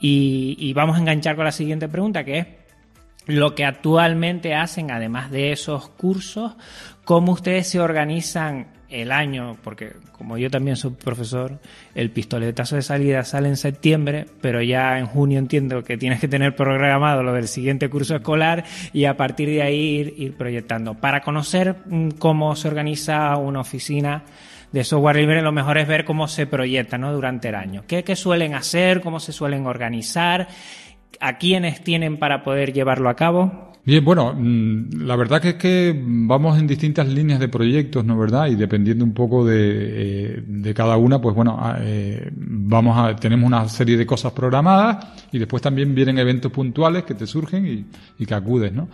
[0.00, 2.46] Y, vamos a enganchar con la siguiente pregunta, que es
[3.26, 6.54] lo que actualmente hacen, además de esos cursos,
[7.04, 11.58] cómo ustedes se organizan el año, porque como yo también soy profesor,
[11.94, 16.28] el pistoletazo de salida sale en septiembre, pero ya en junio entiendo que tienes que
[16.28, 20.94] tener programado lo del siguiente curso escolar y a partir de ahí ir, proyectando.
[20.94, 24.24] Para conocer mm, cómo se organiza una oficina
[24.72, 27.12] de software libre, lo mejor es ver cómo se proyecta ¿no?
[27.12, 27.84] durante el año.
[27.86, 29.00] ¿Qué, ¿Qué suelen hacer?
[29.00, 30.48] ¿Cómo se suelen organizar?
[31.20, 33.72] ¿A quiénes tienen para poder llevarlo a cabo?
[33.88, 38.18] Bien, bueno, mm, la verdad que es que vamos en distintas líneas de proyectos, ¿no
[38.18, 38.48] verdad?
[38.48, 43.16] Y dependiendo un poco de, eh, de cada una, pues bueno, ah, eh, vamos a,
[43.16, 47.66] tenemos una serie de cosas programadas y después también vienen eventos puntuales que te surgen
[47.66, 47.86] y,
[48.18, 48.90] y que acudes, ¿no?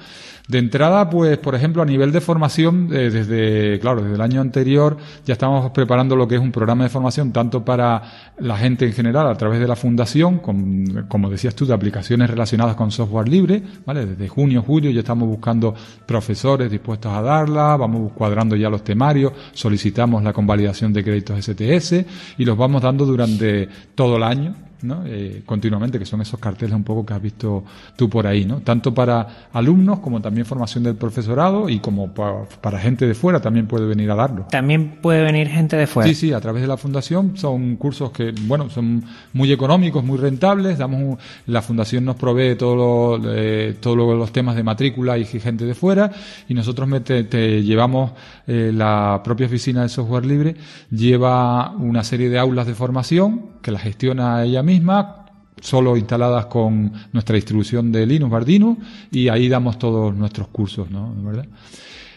[0.46, 4.42] De entrada, pues, por ejemplo, a nivel de formación, eh, desde, claro, desde el año
[4.42, 8.84] anterior ya estamos preparando lo que es un programa de formación tanto para la gente
[8.84, 12.90] en general a través de la fundación, con, como decías tú, de aplicaciones relacionadas con
[12.90, 14.04] software libre, ¿vale?
[14.04, 19.32] Desde junio, julio, ya estamos buscando profesores dispuestos a darla, vamos cuadrando ya los temarios,
[19.54, 22.04] solicitamos la convalidación de créditos STS
[22.36, 24.54] y los vamos dando durante todo el año
[24.84, 25.02] ¿no?
[25.06, 27.64] Eh, continuamente, que son esos carteles un poco que has visto
[27.96, 28.60] tú por ahí, ¿no?
[28.60, 33.66] Tanto para alumnos como también formación del profesorado y como para, gente de fuera también
[33.66, 34.46] puede venir a darlo.
[34.50, 36.08] También puede venir gente de fuera.
[36.08, 40.18] Sí, sí, a través de la fundación son cursos que, bueno, son muy económicos, muy
[40.18, 40.78] rentables.
[40.78, 45.74] Damos la fundación nos provee todos eh, todos los temas de matrícula y gente de
[45.74, 46.10] fuera
[46.48, 48.12] y nosotros te, llevamos
[48.46, 50.56] eh, la propia oficina de software libre
[50.90, 55.24] lleva una serie de aulas de formación que la gestiona ella misma
[55.60, 58.76] solo instaladas con nuestra distribución de Linux Bardino
[59.10, 61.14] y ahí damos todos nuestros cursos, ¿no?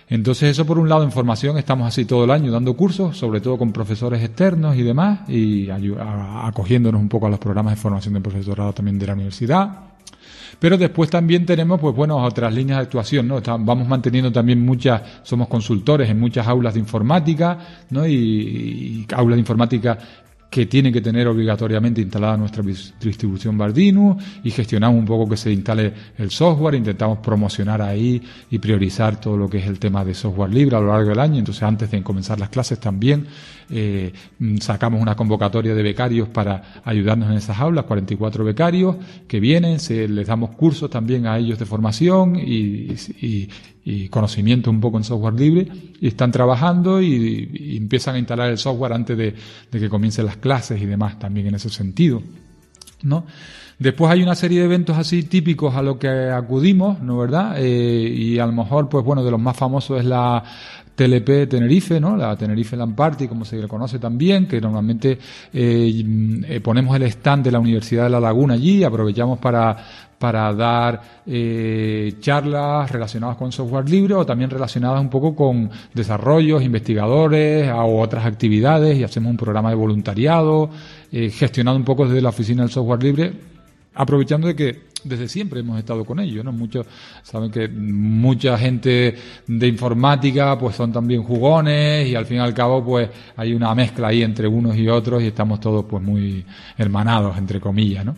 [0.09, 3.39] Entonces eso por un lado en formación estamos así todo el año dando cursos, sobre
[3.39, 8.13] todo con profesores externos y demás, y acogiéndonos un poco a los programas de formación
[8.15, 9.69] de profesorado también de la universidad.
[10.59, 13.41] Pero después también tenemos, pues bueno, otras líneas de actuación, ¿no?
[13.41, 17.59] vamos manteniendo también muchas, somos consultores en muchas aulas de informática,
[17.91, 18.07] ¿no?
[18.07, 19.97] y aulas de informática
[20.49, 25.51] que tiene que tener obligatoriamente instalada nuestra distribución Bardino y gestionamos un poco que se
[25.51, 30.13] instale el software, intentamos promocionar ahí y priorizar todo lo que es el tema de
[30.13, 31.39] software libre a lo largo del año.
[31.39, 33.27] Entonces, antes de comenzar las clases también
[33.69, 34.13] eh,
[34.61, 38.95] sacamos una convocatoria de becarios para ayudarnos en esas aulas, 44 becarios
[39.27, 42.95] que vienen, se, les damos cursos también a ellos de formación y
[44.09, 45.67] conocimiento un poco en software libre
[45.99, 49.33] y están trabajando y, empiezan a instalar el software antes de,
[49.71, 52.21] que comiencen las clases y demás también en ese sentido,
[53.03, 53.25] ¿no?
[53.79, 57.55] Después hay una serie de eventos así típicos a los que acudimos, ¿no verdad?
[57.57, 60.43] Eh, y a lo mejor, pues bueno, de los más famosos es la
[60.97, 62.17] TLP Tenerife, ¿no?
[62.17, 65.19] La Tenerife Land Party, como se le conoce también, que normalmente
[65.53, 66.03] eh,
[66.49, 69.77] eh, ponemos el stand de la Universidad de La Laguna allí, aprovechamos para,
[70.17, 76.63] para dar eh, charlas relacionadas con software libre o también relacionadas un poco con desarrollos,
[76.63, 80.71] investigadores o otras actividades y hacemos un programa de voluntariado,
[81.11, 83.33] gestionado un poco desde la oficina del software libre,
[83.93, 86.51] aprovechando de que desde siempre hemos estado con ellos, ¿no?
[86.51, 86.85] Muchos
[87.23, 89.15] saben que mucha gente
[89.47, 93.73] de informática pues son también jugones y al fin y al cabo pues hay una
[93.73, 96.45] mezcla ahí entre unos y otros y estamos todos pues muy
[96.77, 98.15] hermanados entre comillas, ¿no?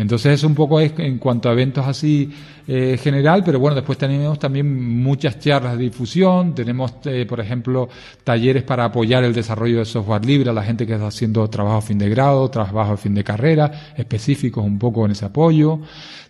[0.00, 2.32] Entonces es un poco en cuanto a eventos así
[2.66, 7.86] eh, general, pero bueno, después tenemos también muchas charlas de difusión, tenemos, eh, por ejemplo,
[8.24, 11.76] talleres para apoyar el desarrollo de software libre a la gente que está haciendo trabajo
[11.76, 15.80] a fin de grado, trabajo a fin de carrera, específicos un poco en ese apoyo.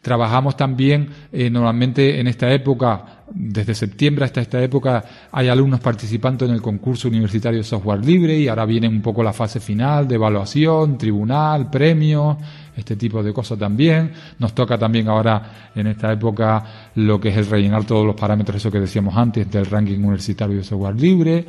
[0.02, 6.44] Trabajamos también, eh, normalmente en esta época, desde septiembre hasta esta época hay alumnos participando
[6.44, 10.08] en el concurso universitario de software libre y ahora viene un poco la fase final
[10.08, 12.38] de evaluación, tribunal, premios,
[12.76, 14.12] este tipo de cosas también.
[14.38, 18.56] Nos toca también ahora en esta época lo que es el rellenar todos los parámetros,
[18.56, 21.46] eso que decíamos antes, del ranking universitario de software libre.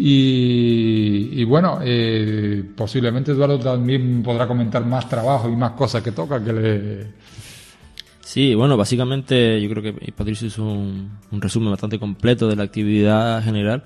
[0.00, 6.42] Y, bueno, eh, posiblemente Eduardo también podrá comentar más trabajo y más cosas que toca
[6.42, 7.06] que le
[8.28, 13.42] Sí, bueno, básicamente yo creo que Patricio hizo un, resumen bastante completo de la actividad
[13.42, 13.84] general.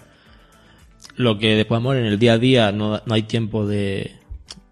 [1.15, 4.17] Lo que después, amor, en el día a día no, no hay tiempo de,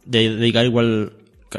[0.05, 1.12] dedicar igual,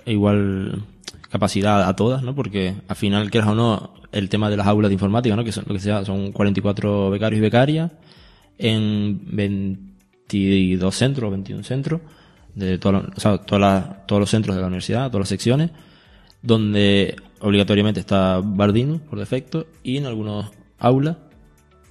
[0.06, 0.84] igual
[1.30, 2.36] capacidad a todas, ¿no?
[2.36, 5.44] Porque al final, quieras o no, el tema de las aulas de informática, ¿no?
[5.44, 7.92] Que son lo que sea, son 44 becarios y becarias
[8.58, 12.02] en 22 centros, 21 centros,
[12.54, 15.72] de todos los centros de la universidad, todas las secciones,
[16.42, 21.18] donde obligatoriamente está Bardino por defecto y en algunos aulas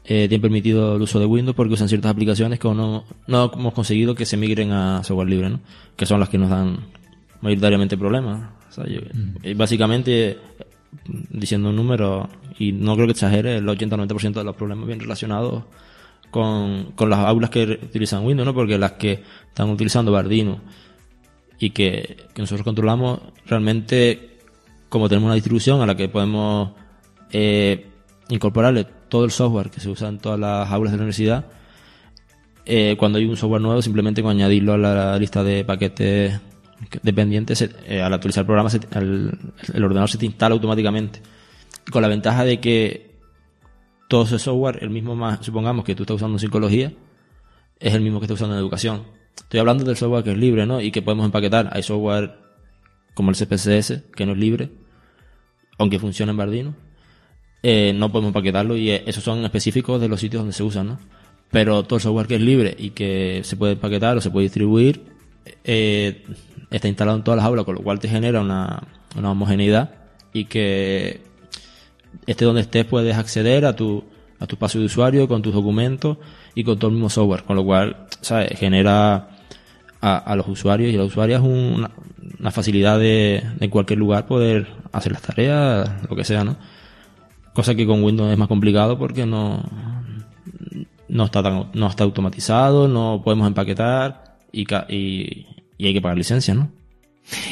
[0.04, 3.74] eh, tienen permitido el uso de Windows porque usan ciertas aplicaciones que no, no hemos
[3.74, 5.60] conseguido que se migren a software libre, ¿no?
[5.96, 6.78] que son las que nos dan
[7.40, 8.50] mayoritariamente problemas.
[8.76, 9.56] Mm.
[9.56, 10.38] Básicamente,
[11.30, 15.64] diciendo un número, y no creo que exagere, el 80-90% de los problemas vienen relacionados
[16.30, 18.54] con, con las aulas que utilizan Windows, ¿no?
[18.54, 20.60] porque las que están utilizando Bardino
[21.58, 24.30] y que, que nosotros controlamos realmente
[24.90, 26.72] como tenemos una distribución a la que podemos
[27.30, 27.86] eh,
[28.28, 31.46] incorporarle todo el software que se usa en todas las aulas de la universidad,
[32.66, 36.38] eh, cuando hay un software nuevo, simplemente con añadirlo a la lista de paquetes
[37.02, 41.20] dependientes, eh, al actualizar el programa, el, ordenador se te instala automáticamente.
[41.90, 43.10] Con la ventaja de que
[44.08, 46.92] todo ese software, el mismo más, supongamos que tú estás usando en psicología,
[47.78, 49.04] es el mismo que estás usando en educación.
[49.36, 50.80] Estoy hablando del software que es libre, ¿no?
[50.80, 51.70] Y que podemos empaquetar.
[51.72, 52.38] Hay software
[53.14, 54.70] como el CPCS, que no es libre,
[55.78, 56.74] aunque funciona en Bardino,
[57.62, 60.86] eh, no podemos empaquetarlo y eh, esos son específicos de los sitios donde se usan,
[60.86, 60.98] ¿no?
[61.50, 64.44] Pero todo el software que es libre y que se puede empaquetar o se puede
[64.44, 65.02] distribuir
[66.70, 68.82] está instalado en todas las aulas, con lo cual te genera una,
[69.16, 69.94] una homogeneidad
[70.32, 71.22] y que
[72.26, 74.04] esté donde estés puedes acceder a tu,
[74.38, 76.18] a tu espacio de usuario con tus documentos
[76.54, 78.58] y con todo el mismo software, con lo cual, ¿sabes?
[78.58, 79.28] Genera
[80.00, 81.90] a, los usuarios y a las usuarias una,
[82.38, 86.56] una facilidad de, de cualquier lugar poder hacer las tareas, lo que sea, ¿no?
[87.52, 89.62] Cosa que con Windows es más complicado porque no,
[91.08, 95.46] no está tan, no está automatizado, no podemos empaquetar y, y,
[95.80, 96.70] y hay que pagar licencias, ¿no?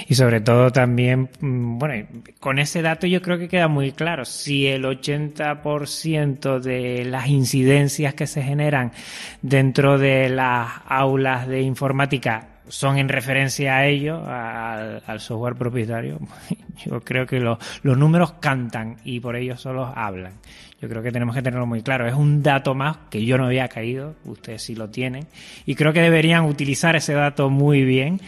[0.07, 2.07] Y sobre todo también, mm, bueno,
[2.41, 4.25] con ese dato yo creo que queda muy claro.
[4.25, 8.93] Si el 80% de las incidencias que se generan
[9.41, 16.19] dentro de las aulas de informática son en referencia a ello, al, software propietario,
[16.87, 20.35] yo creo que los números cantan y por ello solo hablan.
[20.81, 22.07] Yo creo que tenemos que tenerlo muy claro.
[22.07, 25.27] Es un dato más que yo no había caído, ustedes sí lo tienen,
[25.67, 28.21] y creo que deberían utilizar ese dato muy bien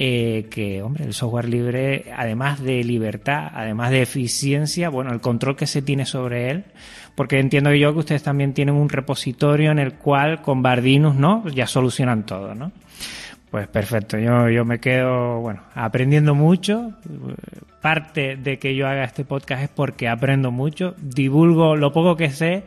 [0.00, 5.56] eh, que, hombre, el software libre, además de libertad, además de eficiencia, bueno, el control
[5.56, 6.64] que se tiene sobre él,
[7.16, 11.48] porque entiendo yo que ustedes también tienen un repositorio en el cual con Bardinus, ¿no?
[11.48, 12.70] Ya solucionan todo, ¿no?
[13.50, 16.92] Pues perfecto, yo, yo me quedo, bueno, aprendiendo mucho.
[17.80, 22.30] Parte de que yo haga este podcast es porque aprendo mucho, divulgo lo poco que
[22.30, 22.64] sé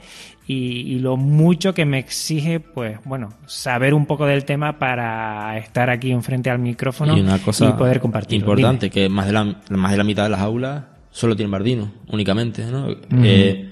[0.47, 5.89] y, lo mucho que me exige, pues bueno, saber un poco del tema para estar
[5.89, 8.39] aquí enfrente al micrófono y, una cosa poder compartir.
[8.39, 11.91] Importante, que más de, la, más de la mitad de las aulas solo tienen Bardino,
[12.07, 12.87] únicamente, ¿no?
[13.23, 13.69] Eh,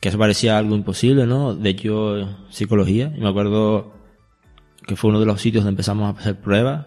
[0.00, 1.54] que eso parecía algo imposible, ¿no?
[1.54, 4.01] De hecho, psicología, y me acuerdo
[4.86, 6.86] que fue uno de los sitios donde empezamos a hacer pruebas,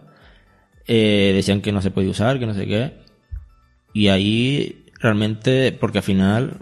[0.88, 3.00] eh, decían que no se podía usar, que no sé qué,
[3.94, 6.58] y ahí realmente, porque al final,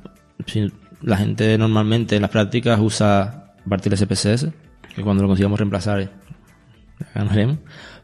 [1.02, 4.50] la gente normalmente en las prácticas usa a partir de SPSS,
[4.96, 6.10] que cuando lo consigamos reemplazar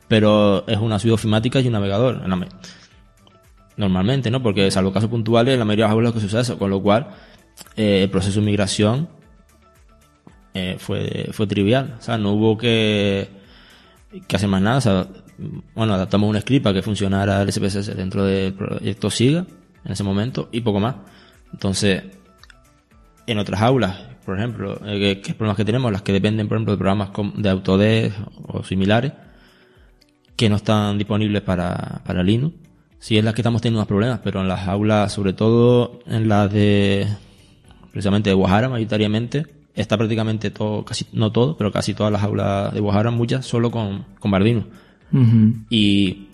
[0.07, 2.21] pero es una suite ofimática y un navegador.
[3.77, 4.41] Normalmente, ¿no?
[4.41, 6.71] Porque salvo casos puntuales, en la mayoría de las aulas que se usa eso, con
[6.71, 7.09] lo cual
[7.75, 9.09] eh, el proceso de migración
[10.60, 11.95] eh, fue, fue trivial.
[11.99, 13.30] O sea, no hubo que,
[14.28, 15.07] que hacer más nada.
[15.76, 19.45] Bueno, adaptamos un script para que funcionara el SPSS dentro del proyecto SIGA
[19.86, 20.95] en ese momento y poco más.
[21.53, 22.03] Entonces,
[23.26, 25.91] en otras aulas, por ejemplo, eh, ¿qué, problemas que tenemos?
[25.91, 28.16] Las que dependen, por ejemplo, de programas de Autodesk
[28.47, 29.14] o similares,
[30.36, 32.55] que no están disponibles para, para Linux.
[32.99, 36.28] Sí es las que estamos teniendo más problemas, pero en las aulas, sobre todo en
[36.28, 37.07] las de,
[37.91, 39.45] precisamente de Guajara, mayoritariamente,
[39.82, 43.71] está prácticamente todo, casi, no todo, pero casi todas las aulas de Guajara, muchas, solo
[43.71, 44.65] con, con Bardino.
[45.69, 46.27] Y,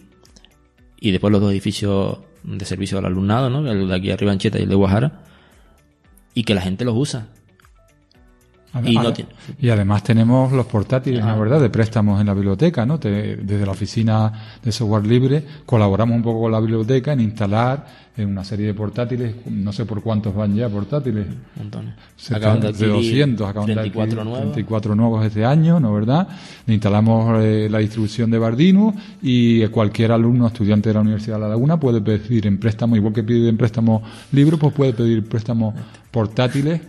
[1.00, 3.70] y después los dos edificios de servicio al alumnado, ¿no?
[3.70, 5.24] El de aquí arriba en Cheta y el de Guajara
[6.34, 7.28] y que la gente los usa.
[9.60, 12.98] Y, además tenemos los portátiles, la verdad, de préstamos en la biblioteca, ¿no?
[12.98, 18.30] desde la oficina de software libre colaboramos un poco con la biblioteca en instalar en
[18.30, 21.26] una serie de portátiles, no sé por cuántos van ya portátiles.
[21.58, 21.94] Montones.
[22.80, 24.40] de, 200, acaban 34 de nuevos.
[24.42, 26.28] 34 nuevos este año, ¿no verdad?
[26.66, 31.42] Le instalamos eh, la distribución de Bardino y cualquier alumno estudiante de la Universidad de
[31.42, 34.02] La Laguna puede pedir en préstamo, igual que pide en préstamo
[34.32, 35.76] libros, pues puede pedir préstamos
[36.10, 36.82] portátiles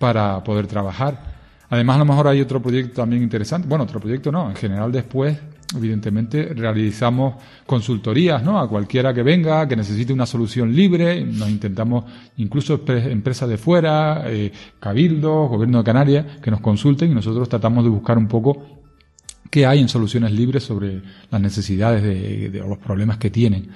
[0.00, 1.31] para poder trabajar.
[1.72, 3.66] Además, a lo mejor hay otro proyecto también interesante.
[3.66, 4.50] Bueno, otro proyecto no.
[4.50, 5.38] En general, después,
[5.74, 8.60] evidentemente, realizamos consultorías, ¿no?
[8.60, 11.24] A cualquiera que venga, que necesite una solución libre.
[11.24, 12.04] Nos intentamos,
[12.36, 17.84] incluso empresas de fuera, eh, cabildos, gobierno de Canarias, que nos consulten y nosotros tratamos
[17.84, 18.82] de buscar un poco
[19.48, 21.00] qué hay en soluciones libres sobre
[21.30, 23.70] las necesidades de, de los problemas que tienen.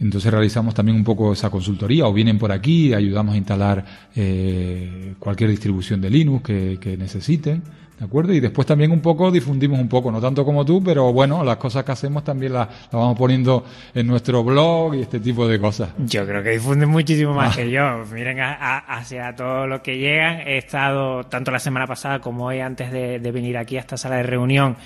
[0.00, 3.84] Entonces realizamos también un poco esa consultoría o vienen por aquí, ayudamos a instalar
[4.16, 7.62] eh, cualquier distribución de Linux que, que, necesiten,
[7.98, 8.32] ¿de acuerdo?
[8.32, 11.58] Y después también un poco difundimos un poco, no tanto como tú, pero bueno, las
[11.58, 13.64] cosas que hacemos también las, vamos poniendo
[13.94, 15.90] en nuestro blog y este tipo de cosas.
[15.98, 17.56] Yo creo que difunden muchísimo más ah.
[17.60, 18.04] que yo.
[18.12, 20.40] Miren hacia todo lo que llegan.
[20.40, 23.96] He estado tanto la semana pasada como hoy antes de, de venir aquí a esta
[23.96, 24.76] sala de reunión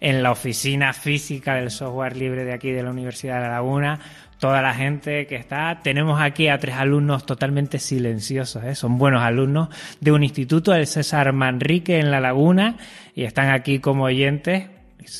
[0.00, 3.98] en la oficina física del software libre de aquí de la Universidad de La Laguna
[4.38, 5.80] toda la gente que está.
[5.82, 8.74] Tenemos aquí a tres alumnos totalmente silenciosos, ¿eh?
[8.74, 9.68] son buenos alumnos
[10.00, 12.76] de un instituto, el César Manrique en La Laguna,
[13.14, 14.66] y están aquí como oyentes.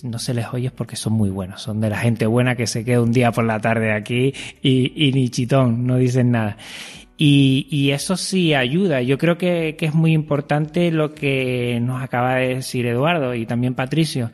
[0.02, 2.84] No se les oye porque son muy buenos, son de la gente buena que se
[2.84, 6.56] queda un día por la tarde aquí y, ni chitón, no dicen nada.
[7.16, 9.02] Y, eso sí ayuda.
[9.02, 13.74] Yo creo que es muy importante lo que nos acaba de decir Eduardo y también
[13.74, 14.30] Patricio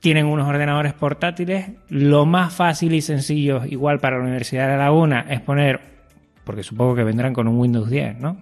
[0.00, 1.70] tienen unos ordenadores portátiles.
[1.88, 5.80] Lo más fácil y sencillo, igual para la Universidad de La Laguna, es poner,
[6.44, 8.36] porque supongo que vendrán con un Windows 10, ¿no?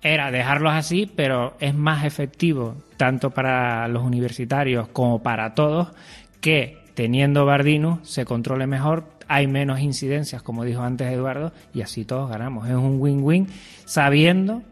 [0.00, 5.92] Era dejarlos así, pero es más efectivo, tanto para los universitarios como para todos,
[6.40, 12.04] que teniendo Bardino se controle mejor, hay menos incidencias, como dijo antes Eduardo, y así
[12.04, 12.68] todos ganamos.
[12.68, 13.46] Es un win-win
[13.84, 14.62] sabiendo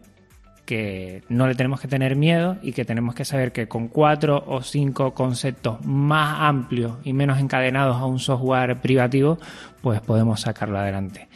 [0.70, 4.44] que no le tenemos que tener miedo y que tenemos que saber que con cuatro
[4.46, 9.38] o cinco conceptos más amplios y menos encadenados a un software privativo,
[9.82, 11.26] pues podemos sacarlo adelante.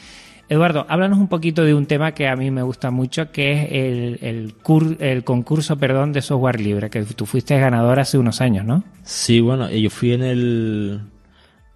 [0.49, 3.72] Eduardo, háblanos un poquito de un tema que a mí me gusta mucho, que es
[3.72, 4.55] el, el,
[5.01, 8.85] el concurso perdón, de software libre, que tú fuiste ganador hace unos años, ¿no?
[9.03, 11.01] Sí, bueno, yo fui en el...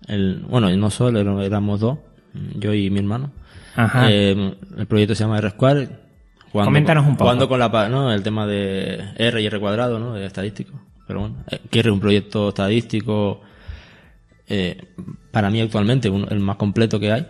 [0.07, 1.99] el bueno, no solo, éramos dos,
[2.55, 3.33] yo y mi hermano.
[3.75, 4.07] Ajá.
[4.13, 6.08] Eh, el proyecto se llama R-Square.
[6.53, 7.25] Coméntanos un poco.
[7.25, 8.13] Jugando con la, ¿no?
[8.13, 10.15] el tema de R y R cuadrado, ¿no?
[10.15, 10.81] De estadístico.
[11.07, 13.41] Pero bueno, eh, que R es un proyecto estadístico,
[14.49, 14.77] eh,
[15.31, 17.27] para mí actualmente, un- el más completo que hay,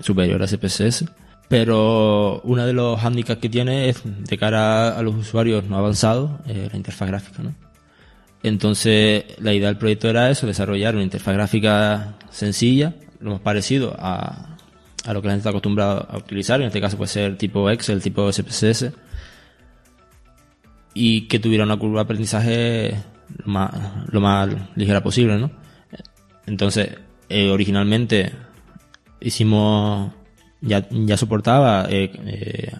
[0.00, 1.04] superior a SPSS.
[1.48, 6.30] Pero uno de los handicaps que tiene es de cara a los usuarios no avanzados,
[6.46, 7.54] eh, la interfaz gráfica, ¿no?
[8.42, 13.94] Entonces, la idea del proyecto era eso, desarrollar una interfaz gráfica sencilla, lo más parecido
[13.98, 14.55] a,
[15.06, 17.70] a lo que la gente está acostumbrada a utilizar, en este caso puede ser tipo
[17.70, 18.92] Excel, tipo SPSS,
[20.94, 22.96] y que tuviera una curva de aprendizaje
[23.44, 25.50] lo más, ligera posible, ¿no?
[26.46, 26.90] Entonces,
[27.28, 28.32] eh, originalmente
[29.20, 30.12] hicimos,
[30.60, 32.72] ya, ya soportaba eh, eh,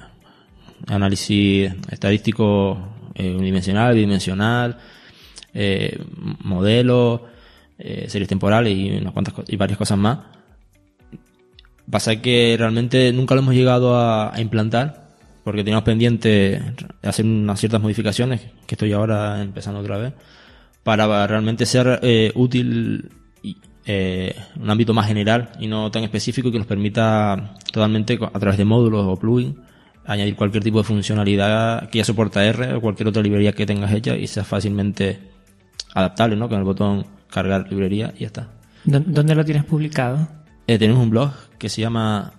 [0.86, 4.78] análisis estadístico unidimensional, bidimensional,
[6.42, 7.22] modelos,
[7.78, 10.35] series temporales y unas cuantas y varias cosas más.
[11.90, 15.06] Pasa que realmente nunca lo hemos llegado a, implantar
[15.44, 16.60] porque teníamos pendiente
[17.02, 20.12] hacer unas ciertas modificaciones que estoy ahora empezando otra vez
[20.82, 23.08] para realmente ser eh, útil
[23.86, 28.58] eh, un ámbito más general y no tan específico que nos permita totalmente a través
[28.58, 29.54] de módulos o plugins
[30.04, 33.92] añadir cualquier tipo de funcionalidad que ya soporta R o cualquier otra librería que tengas
[33.92, 35.18] hecha y sea fácilmente
[35.94, 36.48] adaptable, ¿no?
[36.48, 38.48] Con el botón cargar librería y ya está.
[38.84, 40.28] ¿Dó- ¿Dónde lo tienes publicado?
[40.66, 42.32] Eh, tenemos un blog que se llama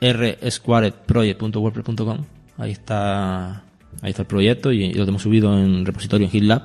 [0.00, 2.24] rsquaredproject.wordpress.com.
[2.56, 3.62] Ahí está,
[4.02, 6.62] ahí está el proyecto y, y lo hemos subido en repositorio en GitLab,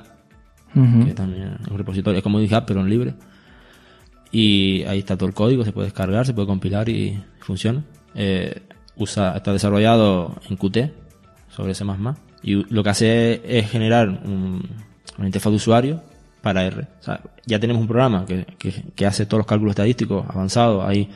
[0.76, 1.06] Ujú.
[1.06, 3.14] que también es un repositorio, es como GitHub pero en libre.
[4.32, 7.84] Y ahí está todo el código, se puede descargar, se puede compilar y funciona.
[8.16, 8.62] Eh,
[8.96, 10.92] usa, está desarrollado en Qt
[11.50, 11.86] sobre C++.
[12.42, 14.68] Y lo que hace es generar un-
[15.18, 16.02] una interfaz de usuario
[16.44, 16.82] para R.
[17.00, 20.84] O sea, ya tenemos un programa que, que, que hace todos los cálculos estadísticos avanzados.
[20.86, 21.10] Hay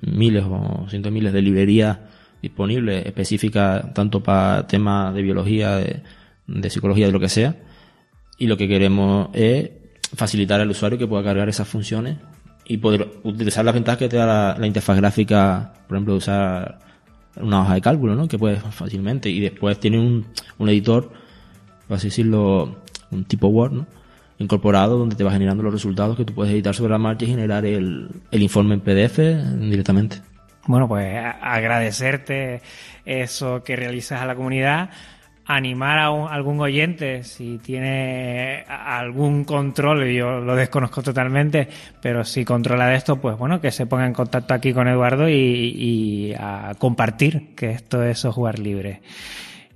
[0.00, 1.98] miles o cientos de miles de librerías
[2.40, 7.54] disponibles específicas tanto para temas de biología, de, psicología, de lo que sea.
[8.38, 9.70] Y lo que queremos es
[10.16, 12.16] facilitar al usuario que pueda cargar esas funciones
[12.64, 16.18] y poder utilizar las ventajas que te da la, la interfaz gráfica, por ejemplo, de
[16.18, 16.78] usar
[17.36, 18.26] una hoja de cálculo, ¿no?
[18.26, 19.28] Que puedes fácilmente.
[19.28, 20.24] Y después tiene un,
[20.56, 21.12] un editor,
[21.86, 22.76] por así decirlo,
[23.10, 23.86] un tipo Word, ¿no?
[24.44, 27.28] Incorporado donde te va generando los resultados que tú puedes editar sobre la marcha y
[27.28, 29.18] generar el, el informe en PDF
[29.58, 30.16] directamente.
[30.66, 32.62] Bueno, pues agradecerte
[33.04, 34.88] eso que realizas a la comunidad,
[35.46, 41.68] animar a un- algún oyente si tiene algún control, yo lo desconozco totalmente,
[42.00, 45.28] pero si controla de esto, pues bueno, que se ponga en contacto aquí con Eduardo
[45.28, 49.02] y, y a compartir que esto es software libre.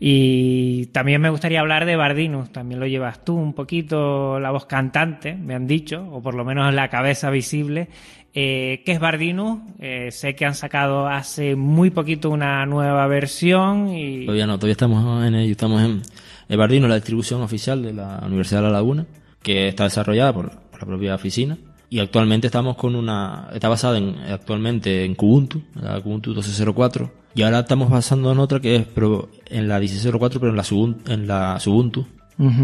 [0.01, 4.66] Y también me gustaría hablar de Bardinus, también lo llevas tú un poquito, la voz
[4.66, 7.88] cantante, me han dicho, o por lo menos la cabeza visible.
[8.32, 9.59] Eh, ¿Qué es Bardinus?
[9.80, 14.26] Eh, sé que han sacado hace muy poquito una nueva versión y...
[14.26, 15.51] Todavía no, todavía estamos en ello.
[15.51, 19.07] Estamos en la distribución oficial de la Universidad de La Laguna,
[19.42, 21.59] que está desarrollada por, por la propia oficina.
[21.90, 27.11] Y actualmente estamos con una, está basada en, actualmente en Kubuntu, la Kubuntu 12.04.
[27.39, 30.64] Y ahora estamos basando en otra que es pero en la 16.04, pero en la,
[30.64, 32.05] Subun- en la Subuntu.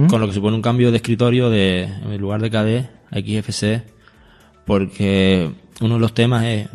[0.08, 3.82] Con lo que supone un cambio de escritorio de, en lugar de KDE a XFCE.
[4.64, 5.50] Porque
[5.80, 6.68] uno de los temas es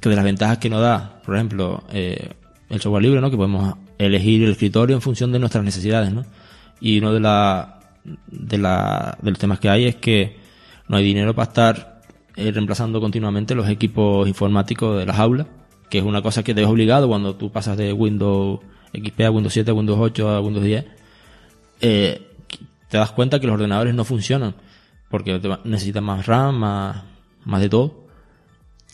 [0.00, 2.30] que de las ventajas que nos da, por ejemplo, eh,
[2.68, 3.30] el software libre, ¿no?
[3.30, 6.24] Que podemos elegir el escritorio en función de nuestras necesidades, ¿no?
[6.80, 7.80] Y uno de, la,
[8.28, 10.36] de, la, de los temas que hay es que
[10.88, 12.02] no hay dinero para estar
[12.36, 15.46] eh, reemplazando continuamente los equipos informáticos de las aulas,
[15.90, 18.60] que es una cosa que te es obligado cuando tú pasas de Windows
[18.94, 20.86] XP a Windows 7, a Windows 8, a Windows 10.
[21.80, 22.26] Eh,
[22.88, 24.54] te das cuenta que los ordenadores no funcionan,
[25.10, 27.02] porque necesitan más RAM, más,
[27.44, 28.06] más de todo.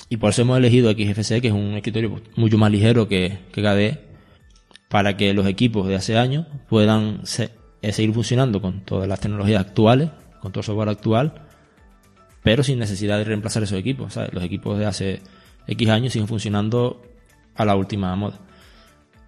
[0.08, 3.62] Y por eso hemos elegido XFCE, que es un escritorio mucho más ligero que, que
[3.62, 4.00] KDE,
[4.88, 7.22] para que los equipos de hace años puedan
[7.82, 11.42] eh, seguir funcionando con todas las tecnologías actuales, con todo el software actual,
[12.42, 14.16] pero sin necesidad de reemplazar esos equipos.
[14.32, 15.20] Los equipos de hace
[15.66, 17.02] X años siguen funcionando
[17.54, 18.38] a la última moda.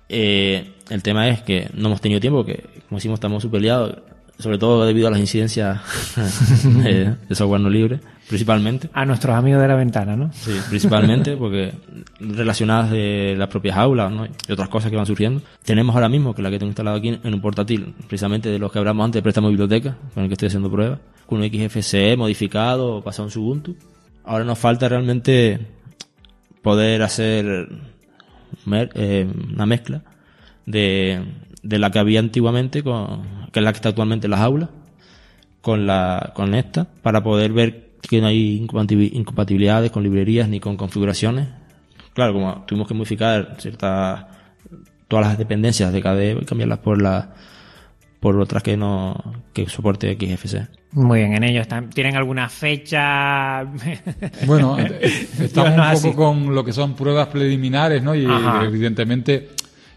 [0.08, 3.98] Eh, el tema es que no hemos tenido tiempo, que como decimos estamos súper liados.
[4.38, 5.80] sobre todo debido a las incidencias
[6.64, 8.88] de, de software no libre, principalmente.
[8.92, 10.32] A nuestros amigos de la ventana, ¿no?
[10.32, 11.72] Sí, principalmente porque
[12.20, 14.26] relacionadas de las propias aulas ¿no?
[14.26, 15.42] y otras cosas que van surgiendo.
[15.64, 18.72] Tenemos ahora mismo, que la que tengo instalado aquí en un portátil, precisamente de los
[18.72, 22.16] que hablamos antes de préstamo biblioteca, con el que estoy haciendo pruebas, con un XFCE
[22.16, 23.76] modificado, basado en Ubuntu.
[24.24, 25.77] Ahora nos falta realmente
[26.68, 27.68] poder hacer
[28.94, 30.02] eh, una mezcla
[30.66, 31.22] de,
[31.62, 34.68] de la que había antiguamente, con, que es la que está actualmente en las aulas,
[35.62, 40.60] con la con esta para poder ver que no hay incompatibi- incompatibilidades con librerías ni
[40.60, 41.48] con configuraciones.
[42.12, 44.26] Claro, como tuvimos que modificar ciertas
[45.08, 47.32] todas las dependencias de KDE cambiarlas por la
[48.20, 49.14] por otras que no
[49.52, 50.66] que soporte XFCE.
[50.92, 51.90] Muy bien, en ello están.
[51.90, 53.62] ¿Tienen alguna fecha?
[54.46, 54.98] Bueno, eh,
[55.40, 56.08] estamos No, no, un así.
[56.10, 58.14] poco con lo que son pruebas preliminares, ¿no?
[58.14, 58.64] Y Ajá.
[58.64, 59.50] evidentemente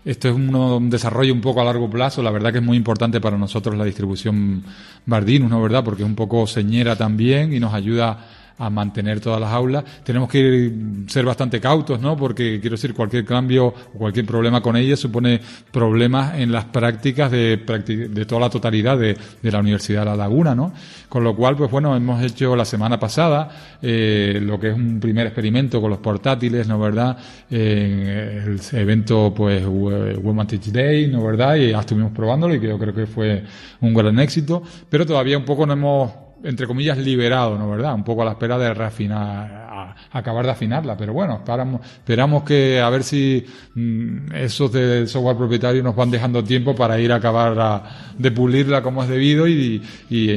[0.03, 2.21] esto es uno- un desarrollo un poco a largo plazo.
[2.21, 4.63] La verdad que es muy importante para nosotros la distribución
[5.05, 5.61] Bardinus, ¿no?
[5.61, 5.83] ¿Verdad?
[5.83, 8.27] Porque es un poco señera también y nos ayuda
[8.57, 9.83] a mantener todas las aulas.
[10.03, 10.71] Tenemos que
[11.07, 12.15] ser bastante cautos, ¿no?
[12.15, 15.39] Porque quiero decir, cualquier cambio o cualquier problema con ella supone
[15.71, 20.15] problemas en las prácticas de, de toda la totalidad de, de la Universidad de La
[20.15, 20.73] Laguna, ¿no?
[21.09, 23.49] Con lo cual, pues bueno, hemos hecho la semana pasada
[23.81, 27.17] eh, lo que es un primer experimento con los portátiles, ¿no verdad?
[27.49, 31.55] Eh, el evento, pues, Women Teach Day, ¿no verdad?
[31.55, 33.43] Y ya estuvimos probándolo y que yo creo que fue
[33.81, 36.11] un gran éxito, pero todavía un poco no hemos
[36.43, 37.93] entre comillas, liberado, ¿no verdad?
[37.93, 42.79] Un poco a la espera de reafinar, a- acabar de afinarla, pero bueno, esperamos, que
[42.81, 47.15] a ver si mm, esos del software propietario nos van dejando tiempo para ir a
[47.15, 47.83] acabar
[48.17, 49.81] de pulirla como es debido y,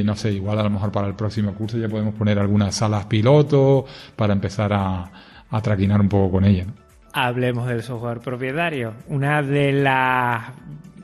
[0.05, 3.05] no sé, igual a lo mejor para el próximo curso ya podemos poner algunas salas
[3.05, 3.85] piloto
[4.15, 5.11] para empezar a,
[5.49, 6.65] a traquinar un poco con ella.
[7.13, 8.93] Hablemos del software propietario.
[9.07, 10.43] Una de las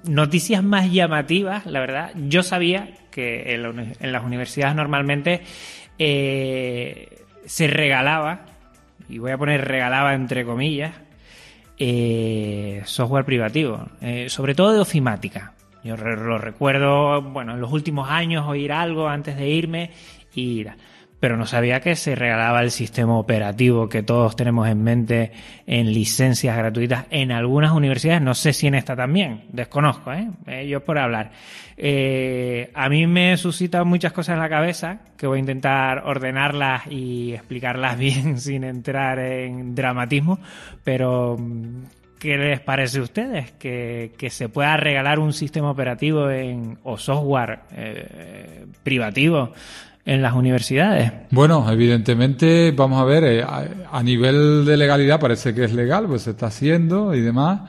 [0.03, 2.11] noticias más llamativas, la verdad.
[2.15, 5.41] Yo sabía que en, las universidades normalmente
[5.99, 8.45] eh, se regalaba,
[9.09, 10.93] y voy a poner regalaba entre comillas,
[11.77, 15.53] eh, software privativo, eh, sobre todo de ofimática.
[15.83, 19.89] Yo lo recuerdo, bueno, en los últimos años oír algo antes de irme
[20.35, 20.65] y
[21.21, 25.31] pero no sabía que se regalaba el sistema operativo que todos tenemos en mente
[25.67, 30.27] en licencias gratuitas en algunas universidades, no sé si en esta también, desconozco, ¿eh?
[30.47, 31.31] Eh, yo por hablar.
[31.77, 36.87] Eh, a mí me suscitan muchas cosas en la cabeza que voy a intentar ordenarlas
[36.89, 40.39] y explicarlas bien sin entrar en dramatismo,
[40.83, 41.83] pero mm,
[42.21, 43.51] ¿Qué les parece a ustedes?
[43.53, 49.53] Que, que se pueda regalar un sistema operativo en, o software eh, privativo
[50.05, 51.11] en las universidades.
[51.31, 56.05] Bueno, evidentemente, vamos a ver, eh, a, a nivel de legalidad parece que es legal,
[56.07, 57.61] pues se está haciendo y demás.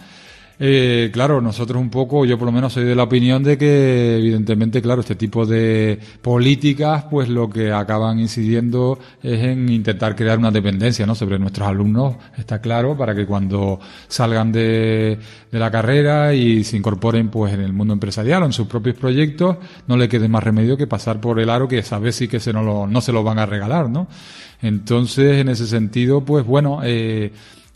[0.64, 4.18] Eh, claro, nosotros un poco, yo por lo menos soy de la opinión de que,
[4.18, 10.38] evidentemente, claro, este tipo de políticas, pues lo que acaban incidiendo es en intentar crear
[10.38, 11.16] una dependencia, ¿no?
[11.16, 15.18] Sobre nuestros alumnos, está claro, para que cuando salgan de,
[15.50, 18.94] de la carrera y se incorporen, pues, en el mundo empresarial o en sus propios
[18.94, 19.56] proyectos,
[19.88, 22.52] no le quede más remedio que pasar por el aro que sabes sí que se
[22.52, 24.06] no, lo, no se lo van a regalar, ¿no?
[24.60, 27.32] Entonces, en ese sentido, pues bueno, eh,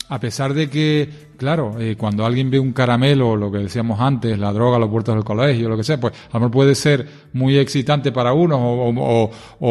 [0.09, 4.37] a pesar de que, claro, eh, cuando alguien ve un caramelo, lo que decíamos antes,
[4.39, 7.07] la droga los puertos del colegio, lo que sea, pues a lo mejor puede ser
[7.33, 9.67] muy excitante para uno o, o, o,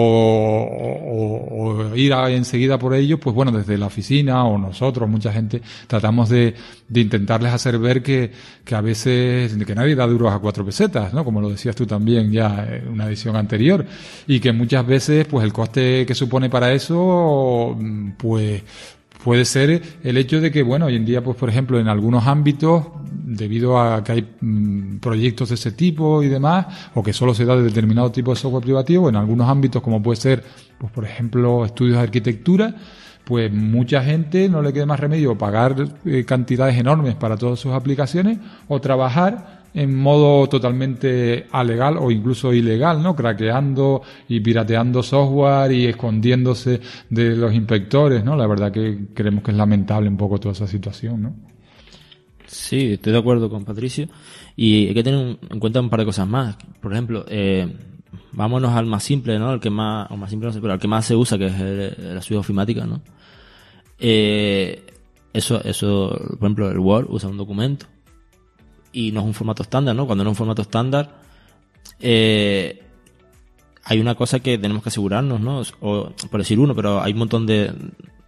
[1.90, 5.62] o- ir a- enseguida por ello, pues bueno, desde la oficina o nosotros, mucha gente,
[5.86, 6.54] tratamos de,
[6.88, 8.30] de intentarles hacer ver que,
[8.64, 11.24] que a veces, que nadie da duros a cuatro pesetas, ¿no?
[11.24, 13.84] Como lo decías tú también ya en una edición anterior,
[14.26, 18.62] y que muchas veces, pues el coste que supone para eso, mm, pues
[19.26, 22.28] puede ser el hecho de que, bueno, hoy en día, pues por ejemplo, en algunos
[22.28, 27.34] ámbitos, debido a que hay mm, proyectos de ese tipo y demás, o que solo
[27.34, 30.44] se da de determinado tipo de software privativo, en algunos ámbitos, como puede ser,
[30.78, 32.76] pues por ejemplo, estudios de arquitectura,
[33.24, 35.74] pues mucha gente no le queda más remedio pagar
[36.04, 42.50] eh, cantidades enormes para todas sus aplicaciones o trabajar en modo totalmente alegal o incluso
[42.54, 43.14] ilegal, ¿no?
[43.14, 48.36] Craqueando y pirateando software y escondiéndose de los inspectores, ¿no?
[48.36, 51.34] La verdad que creemos que es lamentable un poco toda esa situación, ¿no?
[52.46, 54.08] Sí, estoy de acuerdo con Patricio.
[54.56, 56.56] Y hay que tener en cuenta un par de cosas más.
[56.80, 57.70] Por ejemplo, eh,
[58.32, 59.52] vámonos al más simple, ¿no?
[59.52, 61.48] El que más, o más simple no sé, pero al que más se usa, que
[61.48, 63.02] es el- la suite ¿no?
[63.98, 64.86] Eh,
[65.34, 66.08] eso, eso,
[66.38, 67.86] por ejemplo, el Word usa un documento
[68.92, 70.06] y no es un formato estándar, ¿no?
[70.06, 71.20] Cuando no es un formato estándar,
[72.00, 72.82] eh,
[73.84, 75.62] hay una cosa que tenemos que asegurarnos, ¿no?
[75.80, 77.72] O, por decir uno, pero hay un montón de,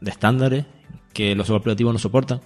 [0.01, 0.65] de estándares
[1.13, 2.41] que los operativos no soportan.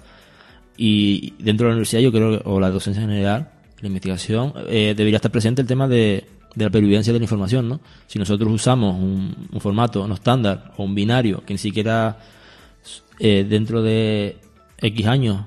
[0.77, 4.95] Y dentro de la universidad yo creo, o la docencia en general, la investigación, eh,
[4.97, 7.81] debería estar presente el tema de de la pervivencia de la información, ¿no?
[8.07, 12.19] Si nosotros usamos un, un formato no estándar o un binario que ni siquiera
[13.19, 14.37] eh, dentro de
[14.79, 15.47] X años,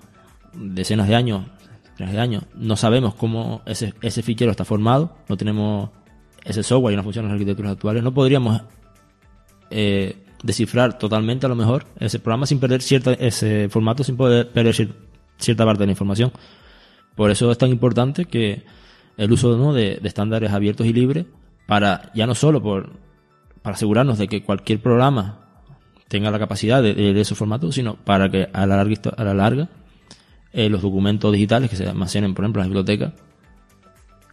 [0.53, 1.45] decenas de años,
[1.95, 5.89] decenas de años, no sabemos cómo ese, ese fichero está formado, no tenemos
[6.43, 8.61] ese software y no funcionan las arquitecturas actuales, no podríamos
[9.71, 14.49] eh, descifrar totalmente a lo mejor ese programa sin perder cierta, ese formato, sin poder
[14.51, 14.93] perder cier-
[15.37, 16.31] cierta parte de la información.
[17.15, 18.63] Por eso es tan importante que
[19.17, 19.73] el uso ¿no?
[19.73, 21.25] de, estándares abiertos y libres
[21.65, 22.91] para, ya no solo por,
[23.61, 25.39] para asegurarnos de que cualquier programa
[26.07, 29.33] tenga la capacidad de, de, esos formatos, sino para que a la larga, a la
[29.33, 29.69] larga
[30.57, 33.11] eh, los documentos digitales que se almacenen, por ejemplo, en las bibliotecas,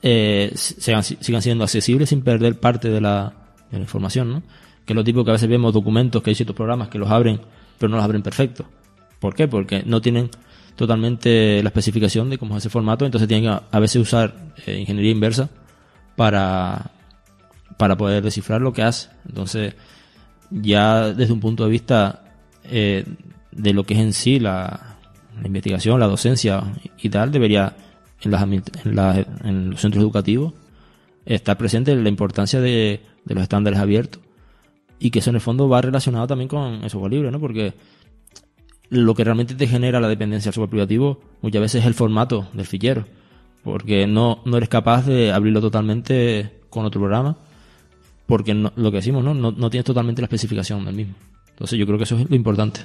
[0.02, 1.02] eh, sigan,
[1.42, 3.32] siendo accesibles sin perder parte de la,
[3.72, 4.42] información, ¿no?
[4.84, 7.10] Que es lo tipo que a veces vemos documentos que hay ciertos programas que los
[7.10, 7.40] abren,
[7.76, 8.66] pero no los abren perfectos.
[9.18, 9.48] ¿Por qué?
[9.48, 10.30] Porque no tienen
[10.76, 14.78] totalmente la especificación de cómo es ese formato, entonces tienen que a, veces usar eh,
[14.78, 15.50] ingeniería inversa
[16.14, 16.92] para,
[17.78, 19.08] para poder descifrar lo que hace.
[19.26, 19.74] Entonces,
[20.50, 22.22] ya desde un punto de vista
[22.62, 24.91] de lo que es en sí la,
[25.42, 26.62] la investigación, la docencia
[26.98, 27.76] y tal, debería
[28.22, 30.54] en, las, los centros educativos
[31.24, 34.22] estar presente la importancia de, de los estándares abiertos
[34.98, 37.40] y que eso en el fondo va relacionado también con el software libre, ¿no?
[37.40, 37.74] Porque
[38.88, 42.48] lo que realmente te genera la dependencia al software privativo muchas veces es el formato
[42.52, 43.06] del fichero,
[43.64, 47.36] porque no, no eres capaz de abrirlo totalmente con otro programa,
[48.26, 49.34] porque lo que decimos, ¿no?
[49.34, 49.50] ¿no?
[49.50, 51.14] No tienes totalmente la especificación del mismo.
[51.50, 52.82] Entonces yo creo que eso es lo importante.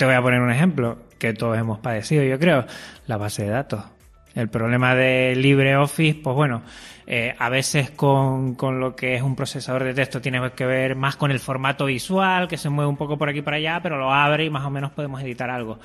[0.00, 2.64] Te voy a poner un ejemplo que todos hemos padecido, yo creo,
[3.06, 3.84] la base de datos.
[4.34, 6.62] El problema de LibreOffice, pues bueno,
[7.06, 10.96] eh, a veces con, con lo que es un procesador de texto tiene que ver
[10.96, 13.80] más con el formato visual, que se mueve un poco por aquí y por allá,
[13.82, 15.78] pero lo abre y más o menos podemos editar algo.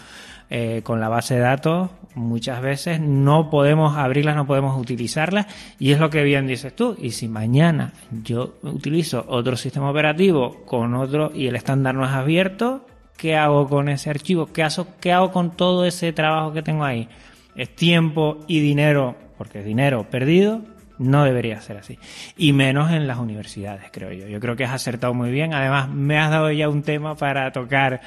[0.49, 5.47] Eh, con la base de datos, muchas veces no podemos abrirlas, no podemos utilizarlas,
[5.77, 6.95] y es lo que bien dices tú.
[7.01, 7.91] Y si mañana
[8.23, 12.85] yo utilizo otro sistema operativo con otro y el estándar no es abierto,
[13.17, 14.47] ¿qué hago con ese archivo?
[14.47, 17.07] ¿Qué hago, qué hago con todo ese trabajo que tengo ahí?
[17.55, 20.61] Es tiempo y dinero, porque es dinero perdido,
[20.97, 21.99] no debería ser así.
[22.37, 24.27] Y menos en las universidades, creo yo.
[24.27, 25.53] Yo creo que has acertado muy bien.
[25.53, 28.01] Además, me has dado ya un tema para tocar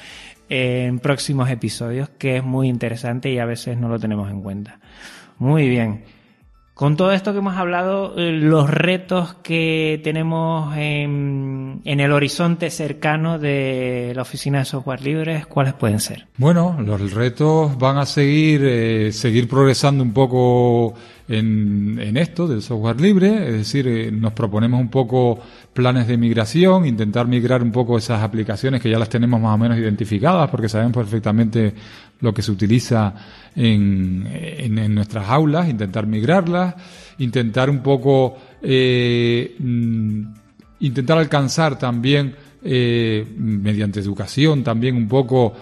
[0.49, 4.79] en próximos episodios que es muy interesante y a veces no lo tenemos en cuenta.
[5.37, 6.03] Muy bien.
[6.79, 12.69] Con todo esto que hemos hablado, eh, los retos que tenemos en, en el horizonte
[12.69, 16.27] cercano de la oficina de software libre, ¿cuáles pueden ser?
[16.37, 20.93] Bueno, los retos van a seguir, eh, seguir progresando un poco
[21.27, 25.37] en, en esto del software libre, es decir, eh, nos proponemos un poco
[25.73, 29.57] planes de migración, intentar migrar un poco esas aplicaciones que ya las tenemos más o
[29.57, 31.73] menos identificadas porque sabemos perfectamente
[32.21, 33.13] lo que se utiliza
[33.55, 36.75] en, en, nuestras aulas, intentar migrarlas,
[37.19, 40.21] intentar un poco eh, mm,
[40.81, 45.53] intentar alcanzar también eh, mediante educación también un poco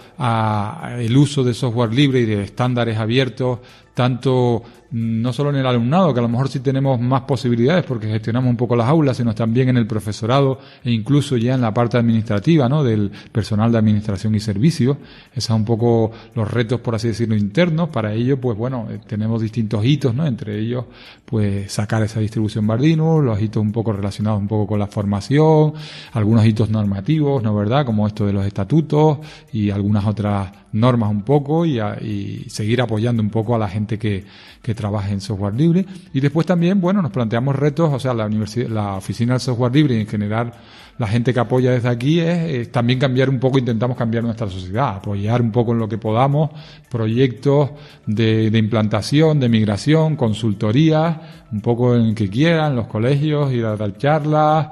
[0.98, 3.60] el uso de software libre y de estándares abiertos
[3.98, 7.84] tanto mm, no solo en el alumnado, que a lo mejor sí tenemos más posibilidades
[7.84, 11.62] porque gestionamos un poco las aulas, sino también en el profesorado e incluso ya en
[11.62, 12.84] la parte administrativa, ¿no?
[12.84, 14.98] Del personal de administración y servicios.
[15.32, 17.88] Esos son un poco los retos, por así decirlo, internos.
[17.88, 20.24] Para ello, pues bueno, eh, tenemos distintos hitos, ¿no?
[20.24, 20.84] Entre ellos,
[21.24, 25.72] pues sacar esa distribución Bardino, los hitos un poco relacionados un poco con la formación,
[26.12, 27.52] algunos hitos normativos, ¿no?
[27.52, 27.84] ¿Verdad?
[27.84, 29.18] Como esto de los estatutos
[29.52, 33.68] y algunas otras normas un poco y, a, y seguir apoyando un poco a la
[33.68, 34.24] gente que,
[34.62, 35.86] que trabaje en software libre.
[36.12, 39.74] Y después también, bueno, nos planteamos retos, o sea, la universidad, la oficina del software
[39.74, 40.52] libre y en general
[40.98, 44.48] la gente que apoya desde aquí es, es, también cambiar un poco, intentamos cambiar nuestra
[44.50, 46.50] sociedad, apoyar un poco en lo que podamos,
[46.90, 47.70] proyectos
[48.06, 51.16] de, de implantación, de migración, consultorías,
[51.52, 54.68] un poco en que quieran, los colegios, ir a dar charlas,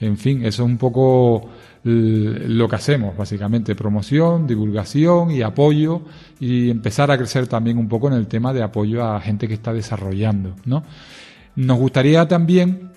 [0.00, 1.50] en fin, eso es un poco
[1.88, 6.02] lo que hacemos, básicamente, promoción, divulgación y apoyo
[6.40, 9.54] y empezar a crecer también un poco en el tema de apoyo a gente que
[9.54, 10.82] está desarrollando, ¿no?
[11.54, 12.90] Nos gustaría también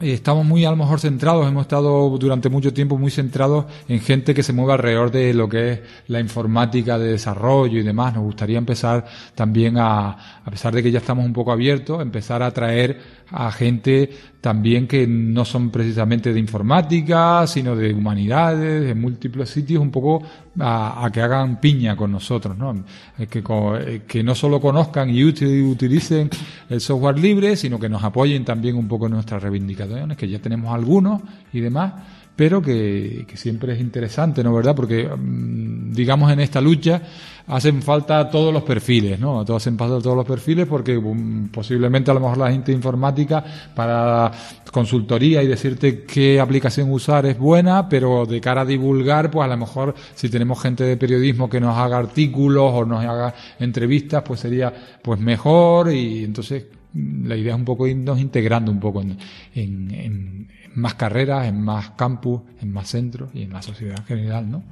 [0.00, 4.34] estamos muy a lo mejor centrados, hemos estado durante mucho tiempo muy centrados en gente
[4.34, 8.14] que se mueve alrededor de lo que es la informática de desarrollo y demás.
[8.14, 12.42] Nos gustaría empezar también a, a pesar de que ya estamos un poco abiertos, empezar
[12.42, 13.00] a atraer
[13.30, 14.10] a gente
[14.40, 20.22] también que no son precisamente de informática, sino de humanidades, de múltiples sitios, un poco
[20.60, 22.84] a, que hagan piña con nosotros, ¿no?
[23.28, 23.42] Que,
[24.06, 26.30] que no solo conozcan y utilicen
[26.68, 30.38] el software libre, sino que nos apoyen también un poco en nuestras reivindicaciones, que ya
[30.38, 31.22] tenemos algunos
[31.52, 31.94] y demás,
[32.36, 34.76] pero que, que, siempre es interesante, ¿no verdad?
[34.76, 37.02] Porque, digamos, en esta lucha
[37.48, 39.44] hacen falta todos los perfiles, ¿no?
[39.44, 43.44] Todos hacen falta todos los perfiles porque um, posiblemente a lo mejor la gente informática
[43.74, 44.30] para
[44.72, 49.48] consultoría y decirte qué aplicación usar es buena, pero de cara a divulgar, pues a
[49.48, 54.22] lo mejor si tenemos gente de periodismo que nos haga artículos o nos haga entrevistas,
[54.22, 54.72] pues sería
[55.02, 59.18] pues mejor y entonces la idea es un poco irnos integrando un poco en,
[59.54, 64.50] en, más carreras, en más campus, en más centros y en la sociedad en general,
[64.50, 64.62] ¿no?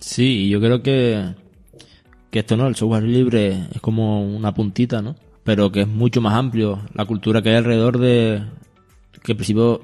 [0.00, 1.34] Sí, yo creo que,
[2.30, 5.16] que esto no, el software libre es como una puntita, ¿no?
[5.44, 8.42] Pero que es mucho más amplio la cultura que hay alrededor de,
[9.22, 9.82] que al principio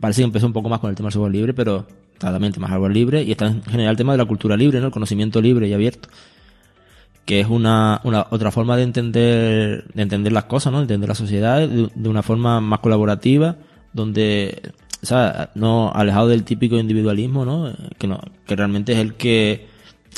[0.00, 1.86] parece que empezó un poco más con el tema del software libre, pero
[2.18, 4.86] claramente más software libre y está en general el tema de la cultura libre, ¿no?
[4.86, 6.08] El conocimiento libre y abierto
[7.26, 10.78] que es una, una, otra forma de entender, de entender las cosas, ¿no?
[10.78, 13.56] De entender la sociedad de, una forma más colaborativa,
[13.92, 14.62] donde,
[15.02, 17.72] o sea, no alejado del típico individualismo, ¿no?
[17.98, 19.66] Que no, que realmente es el que,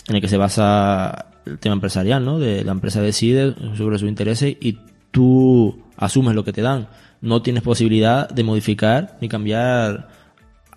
[0.07, 1.28] en el que se basa
[1.61, 2.39] tema empresarial, ¿no?
[2.39, 4.79] De la empresa decide sobre sus intereses y
[5.11, 6.89] tú asumes lo que te dan.
[7.21, 10.09] No tienes posibilidad de modificar ni cambiar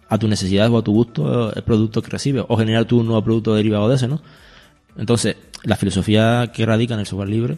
[0.09, 3.23] a tus necesidades o a tu gusto el producto que recibes o generar tu nuevo
[3.23, 4.21] producto derivado de ese, ¿no?
[4.97, 7.57] Entonces, la filosofía que radica en el software libre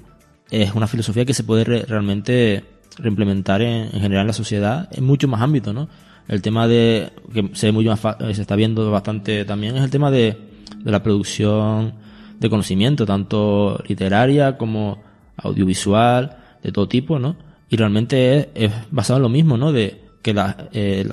[0.52, 2.64] es una filosofía que se puede realmente
[2.98, 5.90] reimplementar en, general en la sociedad en muchos más ámbitos, ¿no?
[6.28, 10.12] El tema de, que se, ve más se está viendo bastante también, es el tema
[10.12, 10.38] de
[10.84, 11.94] la producción
[12.40, 15.02] de conocimiento, tanto literaria como
[15.38, 17.36] audiovisual, de todo tipo, ¿no?
[17.70, 19.72] Y realmente es, basado en lo mismo, ¿no?
[19.72, 21.08] De que la, eh,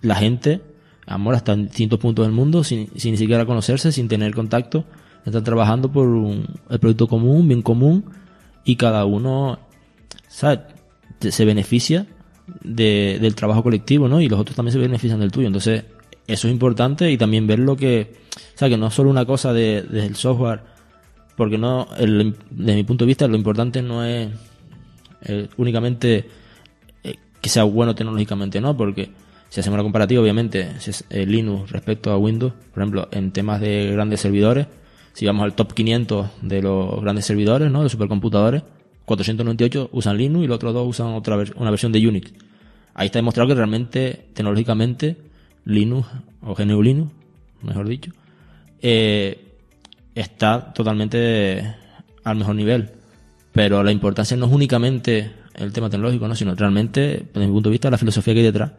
[0.00, 0.62] la, gente,
[1.06, 4.84] amor hasta en distintos puntos del mundo, sin, sin ni siquiera conocerse, sin tener contacto,
[5.24, 8.04] están trabajando por un, el producto común, bien común,
[8.64, 9.58] y cada uno,
[10.28, 10.60] ¿sabes?
[11.20, 12.06] Se beneficia
[12.62, 14.20] de, del trabajo colectivo, ¿no?
[14.20, 15.48] Y los otros también se benefician del tuyo.
[15.48, 15.84] Entonces,
[16.26, 19.24] eso es importante y también ver lo que, o sea, que no es solo una
[19.24, 20.60] cosa del de, software,
[21.36, 24.28] porque no, el, desde mi punto de vista, lo importante no es
[25.22, 26.28] eh, únicamente
[27.04, 28.76] eh, que sea bueno tecnológicamente, ¿no?
[28.76, 29.10] Porque
[29.48, 33.30] si hacemos la comparativa, obviamente, si es, eh, Linux respecto a Windows, por ejemplo, en
[33.30, 34.66] temas de grandes servidores,
[35.12, 37.82] si vamos al top 500 de los grandes servidores, ¿no?
[37.82, 38.62] De supercomputadores,
[39.04, 42.32] 498 usan Linux y los otros dos usan otra una versión de Unix.
[42.92, 45.16] Ahí está demostrado que realmente, tecnológicamente,
[45.66, 46.08] Linux,
[46.40, 47.12] o GNU Linux,
[47.62, 48.12] mejor dicho,
[48.80, 49.58] eh,
[50.14, 51.74] está totalmente
[52.24, 52.90] al mejor nivel.
[53.52, 56.34] Pero la importancia no es únicamente el tema tecnológico, ¿no?
[56.34, 58.72] sino realmente, desde mi punto de vista, la filosofía que hay detrás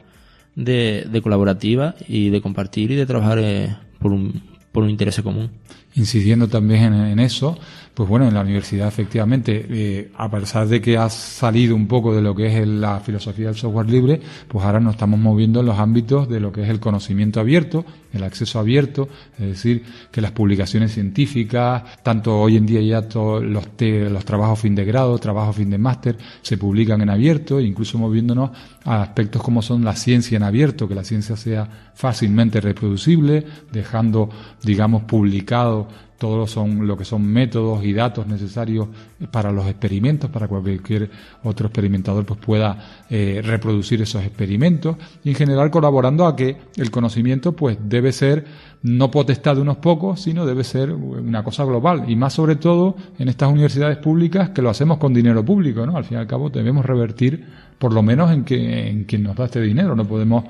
[0.56, 5.52] de, colaborativa y de compartir y de trabajar eh, por, un, por un interés común
[5.98, 7.58] incidiendo también en, eso,
[7.94, 12.16] pues bueno, en la universidad efectivamente, eh, a pesar de que ha salido un poco
[12.16, 15.66] de lo que es la filosofía del software libre, pues ahora nos estamos moviendo en
[15.66, 17.84] los ámbitos de lo que es el conocimiento abierto,
[18.14, 23.44] el acceso abierto, es decir, que las publicaciones científicas, tanto hoy en día ya todos
[23.44, 27.98] los, los trabajos fin de grado, trabajos fin de máster, se publican en abierto, incluso
[27.98, 28.52] moviéndonos
[28.86, 34.30] a aspectos como son la ciencia en abierto, que la ciencia sea fácilmente reproducible, dejando,
[34.64, 35.87] digamos, publicado
[36.18, 38.88] todos son lo que son métodos y datos necesarios
[39.32, 41.10] para los experimentos, para cualquier
[41.44, 44.96] otro experimentador pues pueda eh, reproducir esos experimentos.
[45.24, 48.46] Y en general colaborando a que el conocimiento pues debe ser
[48.84, 52.06] no potestad de unos pocos, sino debe ser una cosa global.
[52.08, 55.98] Y más sobre todo en estas universidades públicas que lo hacemos con dinero público, ¿no?
[55.98, 57.46] Al fin y al cabo debemos revertir
[57.78, 60.46] por lo menos en, que, en quien nos da este dinero, no podemos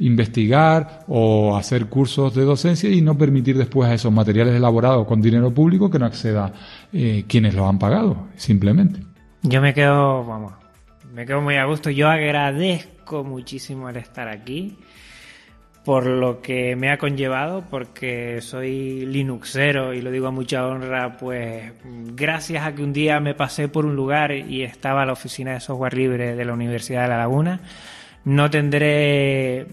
[0.00, 5.22] investigar o hacer cursos de docencia y no permitir después a esos materiales elaborados con
[5.22, 6.52] dinero público que no acceda
[6.92, 9.00] eh, quienes los han pagado, simplemente.
[9.42, 10.52] Yo me quedo, vamos,
[11.14, 11.90] me quedo muy a gusto.
[11.90, 14.76] Yo agradezco muchísimo el estar aquí
[15.84, 21.16] por lo que me ha conllevado, porque soy Linuxero y lo digo a mucha honra,
[21.16, 25.54] pues gracias a que un día me pasé por un lugar y estaba la oficina
[25.54, 27.60] de software libre de la Universidad de La Laguna,
[28.24, 29.66] no tendré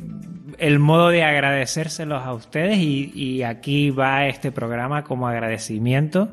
[0.57, 6.29] el modo de agradecérselos a ustedes y, aquí va este programa como agradecimiento.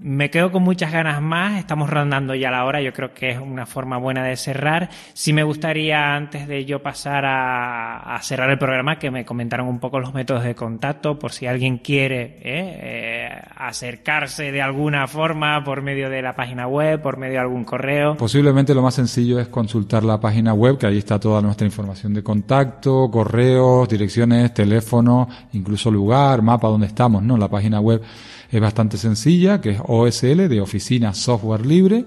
[0.00, 3.38] Me quedo con muchas ganas más, estamos rondando ya la hora, yo creo que es
[3.38, 4.90] una forma buena de cerrar.
[5.12, 9.78] Sí me gustaría, antes de yo pasar a, cerrar el programa, que me comentaran un
[9.78, 12.80] poco los métodos de contacto, por si alguien quiere ¿eh?
[12.82, 17.64] Eh, acercarse de alguna forma por medio de la página web, por medio de algún
[17.64, 18.16] correo.
[18.16, 22.12] Posiblemente lo más sencillo es consultar la página web, que ahí está toda nuestra información
[22.14, 27.36] de contacto, correo, direcciones, teléfono, incluso lugar, mapa donde estamos, ¿no?
[27.36, 28.02] La página web
[28.50, 32.04] es bastante sencilla, que es OSL de Oficina Software Libre,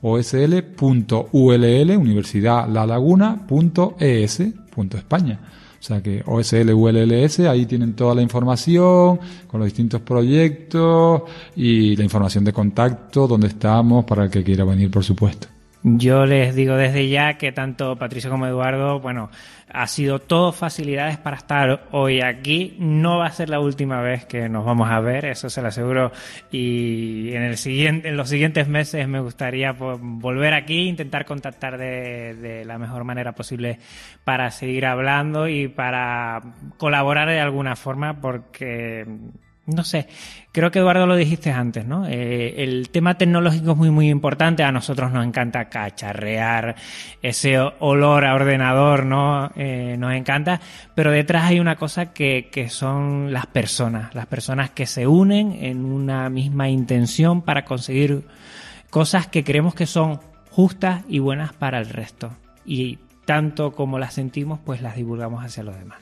[0.00, 1.16] osl.ull,
[1.96, 3.46] Universidad La Laguna,
[4.98, 5.38] España.
[5.82, 9.18] O sea que OSL, ULLS, ahí tienen toda la información
[9.48, 11.22] con los distintos proyectos
[11.56, 15.48] y la información de contacto, donde estamos, para el que quiera venir, por supuesto.
[15.82, 19.30] Yo les digo desde ya que tanto Patricio como Eduardo, bueno,
[19.72, 22.76] ha sido todo facilidades para estar hoy aquí.
[22.78, 25.68] No va a ser la última vez que nos vamos a ver, eso se lo
[25.68, 26.12] aseguro.
[26.50, 31.78] Y en, el siguiente, en los siguientes meses me gustaría pues, volver aquí, intentar contactar
[31.78, 33.78] de, de la mejor manera posible
[34.24, 36.42] para seguir hablando y para
[36.76, 39.06] colaborar de alguna forma, porque
[39.66, 40.08] no sé,
[40.50, 42.06] creo que Eduardo lo dijiste antes, ¿no?
[42.06, 44.64] Eh, el tema tecnológico es muy, muy importante.
[44.64, 46.74] A nosotros nos encanta cacharrear
[47.22, 49.52] ese olor a ordenador, ¿no?
[49.54, 50.60] Eh, nos encanta.
[50.96, 54.12] Pero detrás hay una cosa que, que son las personas.
[54.14, 58.24] Las personas que se unen en una misma intención para conseguir
[58.90, 62.32] cosas que creemos que son justas y buenas para el resto.
[62.66, 65.98] Y tanto como las sentimos, pues las divulgamos hacia los demás.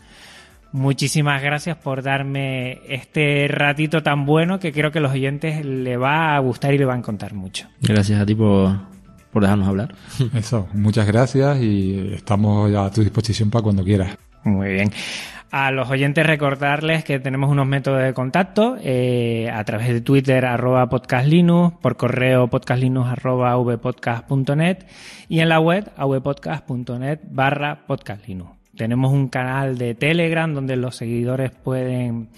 [0.72, 5.96] Muchísimas gracias por darme este ratito tan bueno que creo que a los oyentes le
[5.96, 7.66] va a gustar y le van a contar mucho.
[7.80, 8.76] Gracias a ti por,
[9.32, 9.94] por dejarnos hablar.
[10.34, 14.16] Eso, muchas gracias y estamos ya a tu disposición para cuando quieras.
[14.44, 14.92] Muy bien.
[15.50, 20.46] A los oyentes recordarles que tenemos unos métodos de contacto eh, a través de Twitter
[20.46, 24.86] arroba podcastlinux, por correo podcastlinux arroba vpodcast.net
[25.28, 28.59] y en la web avpodcast.net barra podcastlinux.
[28.80, 32.30] Tenemos un canal de Telegram donde los seguidores pueden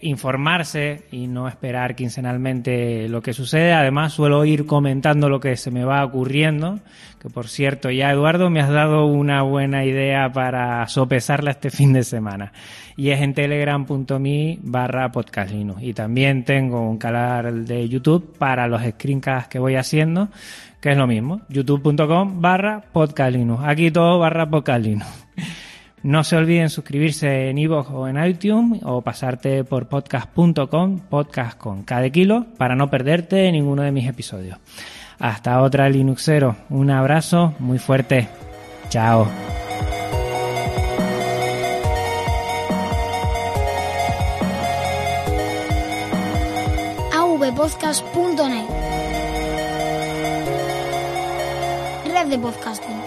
[0.00, 3.72] informarse y no esperar quincenalmente lo que sucede.
[3.72, 6.80] Además, suelo ir comentando lo que se me va ocurriendo.
[7.20, 11.92] Que por cierto, ya Eduardo me has dado una buena idea para sopesarla este fin
[11.92, 12.52] de semana.
[12.96, 15.80] Y es en telegram.me barra podcastlinux.
[15.84, 20.30] Y también tengo un canal de YouTube para los screencasts que voy haciendo,
[20.80, 21.42] que es lo mismo.
[21.48, 23.62] youtube.com barra podcastlinux.
[23.62, 25.06] Aquí todo barra podcastlinux.
[26.02, 31.82] No se olviden suscribirse en iVoox o en iTunes o pasarte por podcast.com, podcast con
[31.82, 34.58] cada kilo, para no perderte ninguno de mis episodios.
[35.18, 36.56] Hasta otra Linuxero.
[36.68, 38.28] Un abrazo muy fuerte.
[38.88, 39.26] Chao.
[47.12, 48.68] avpodcast.net
[52.12, 53.05] Red de podcasting.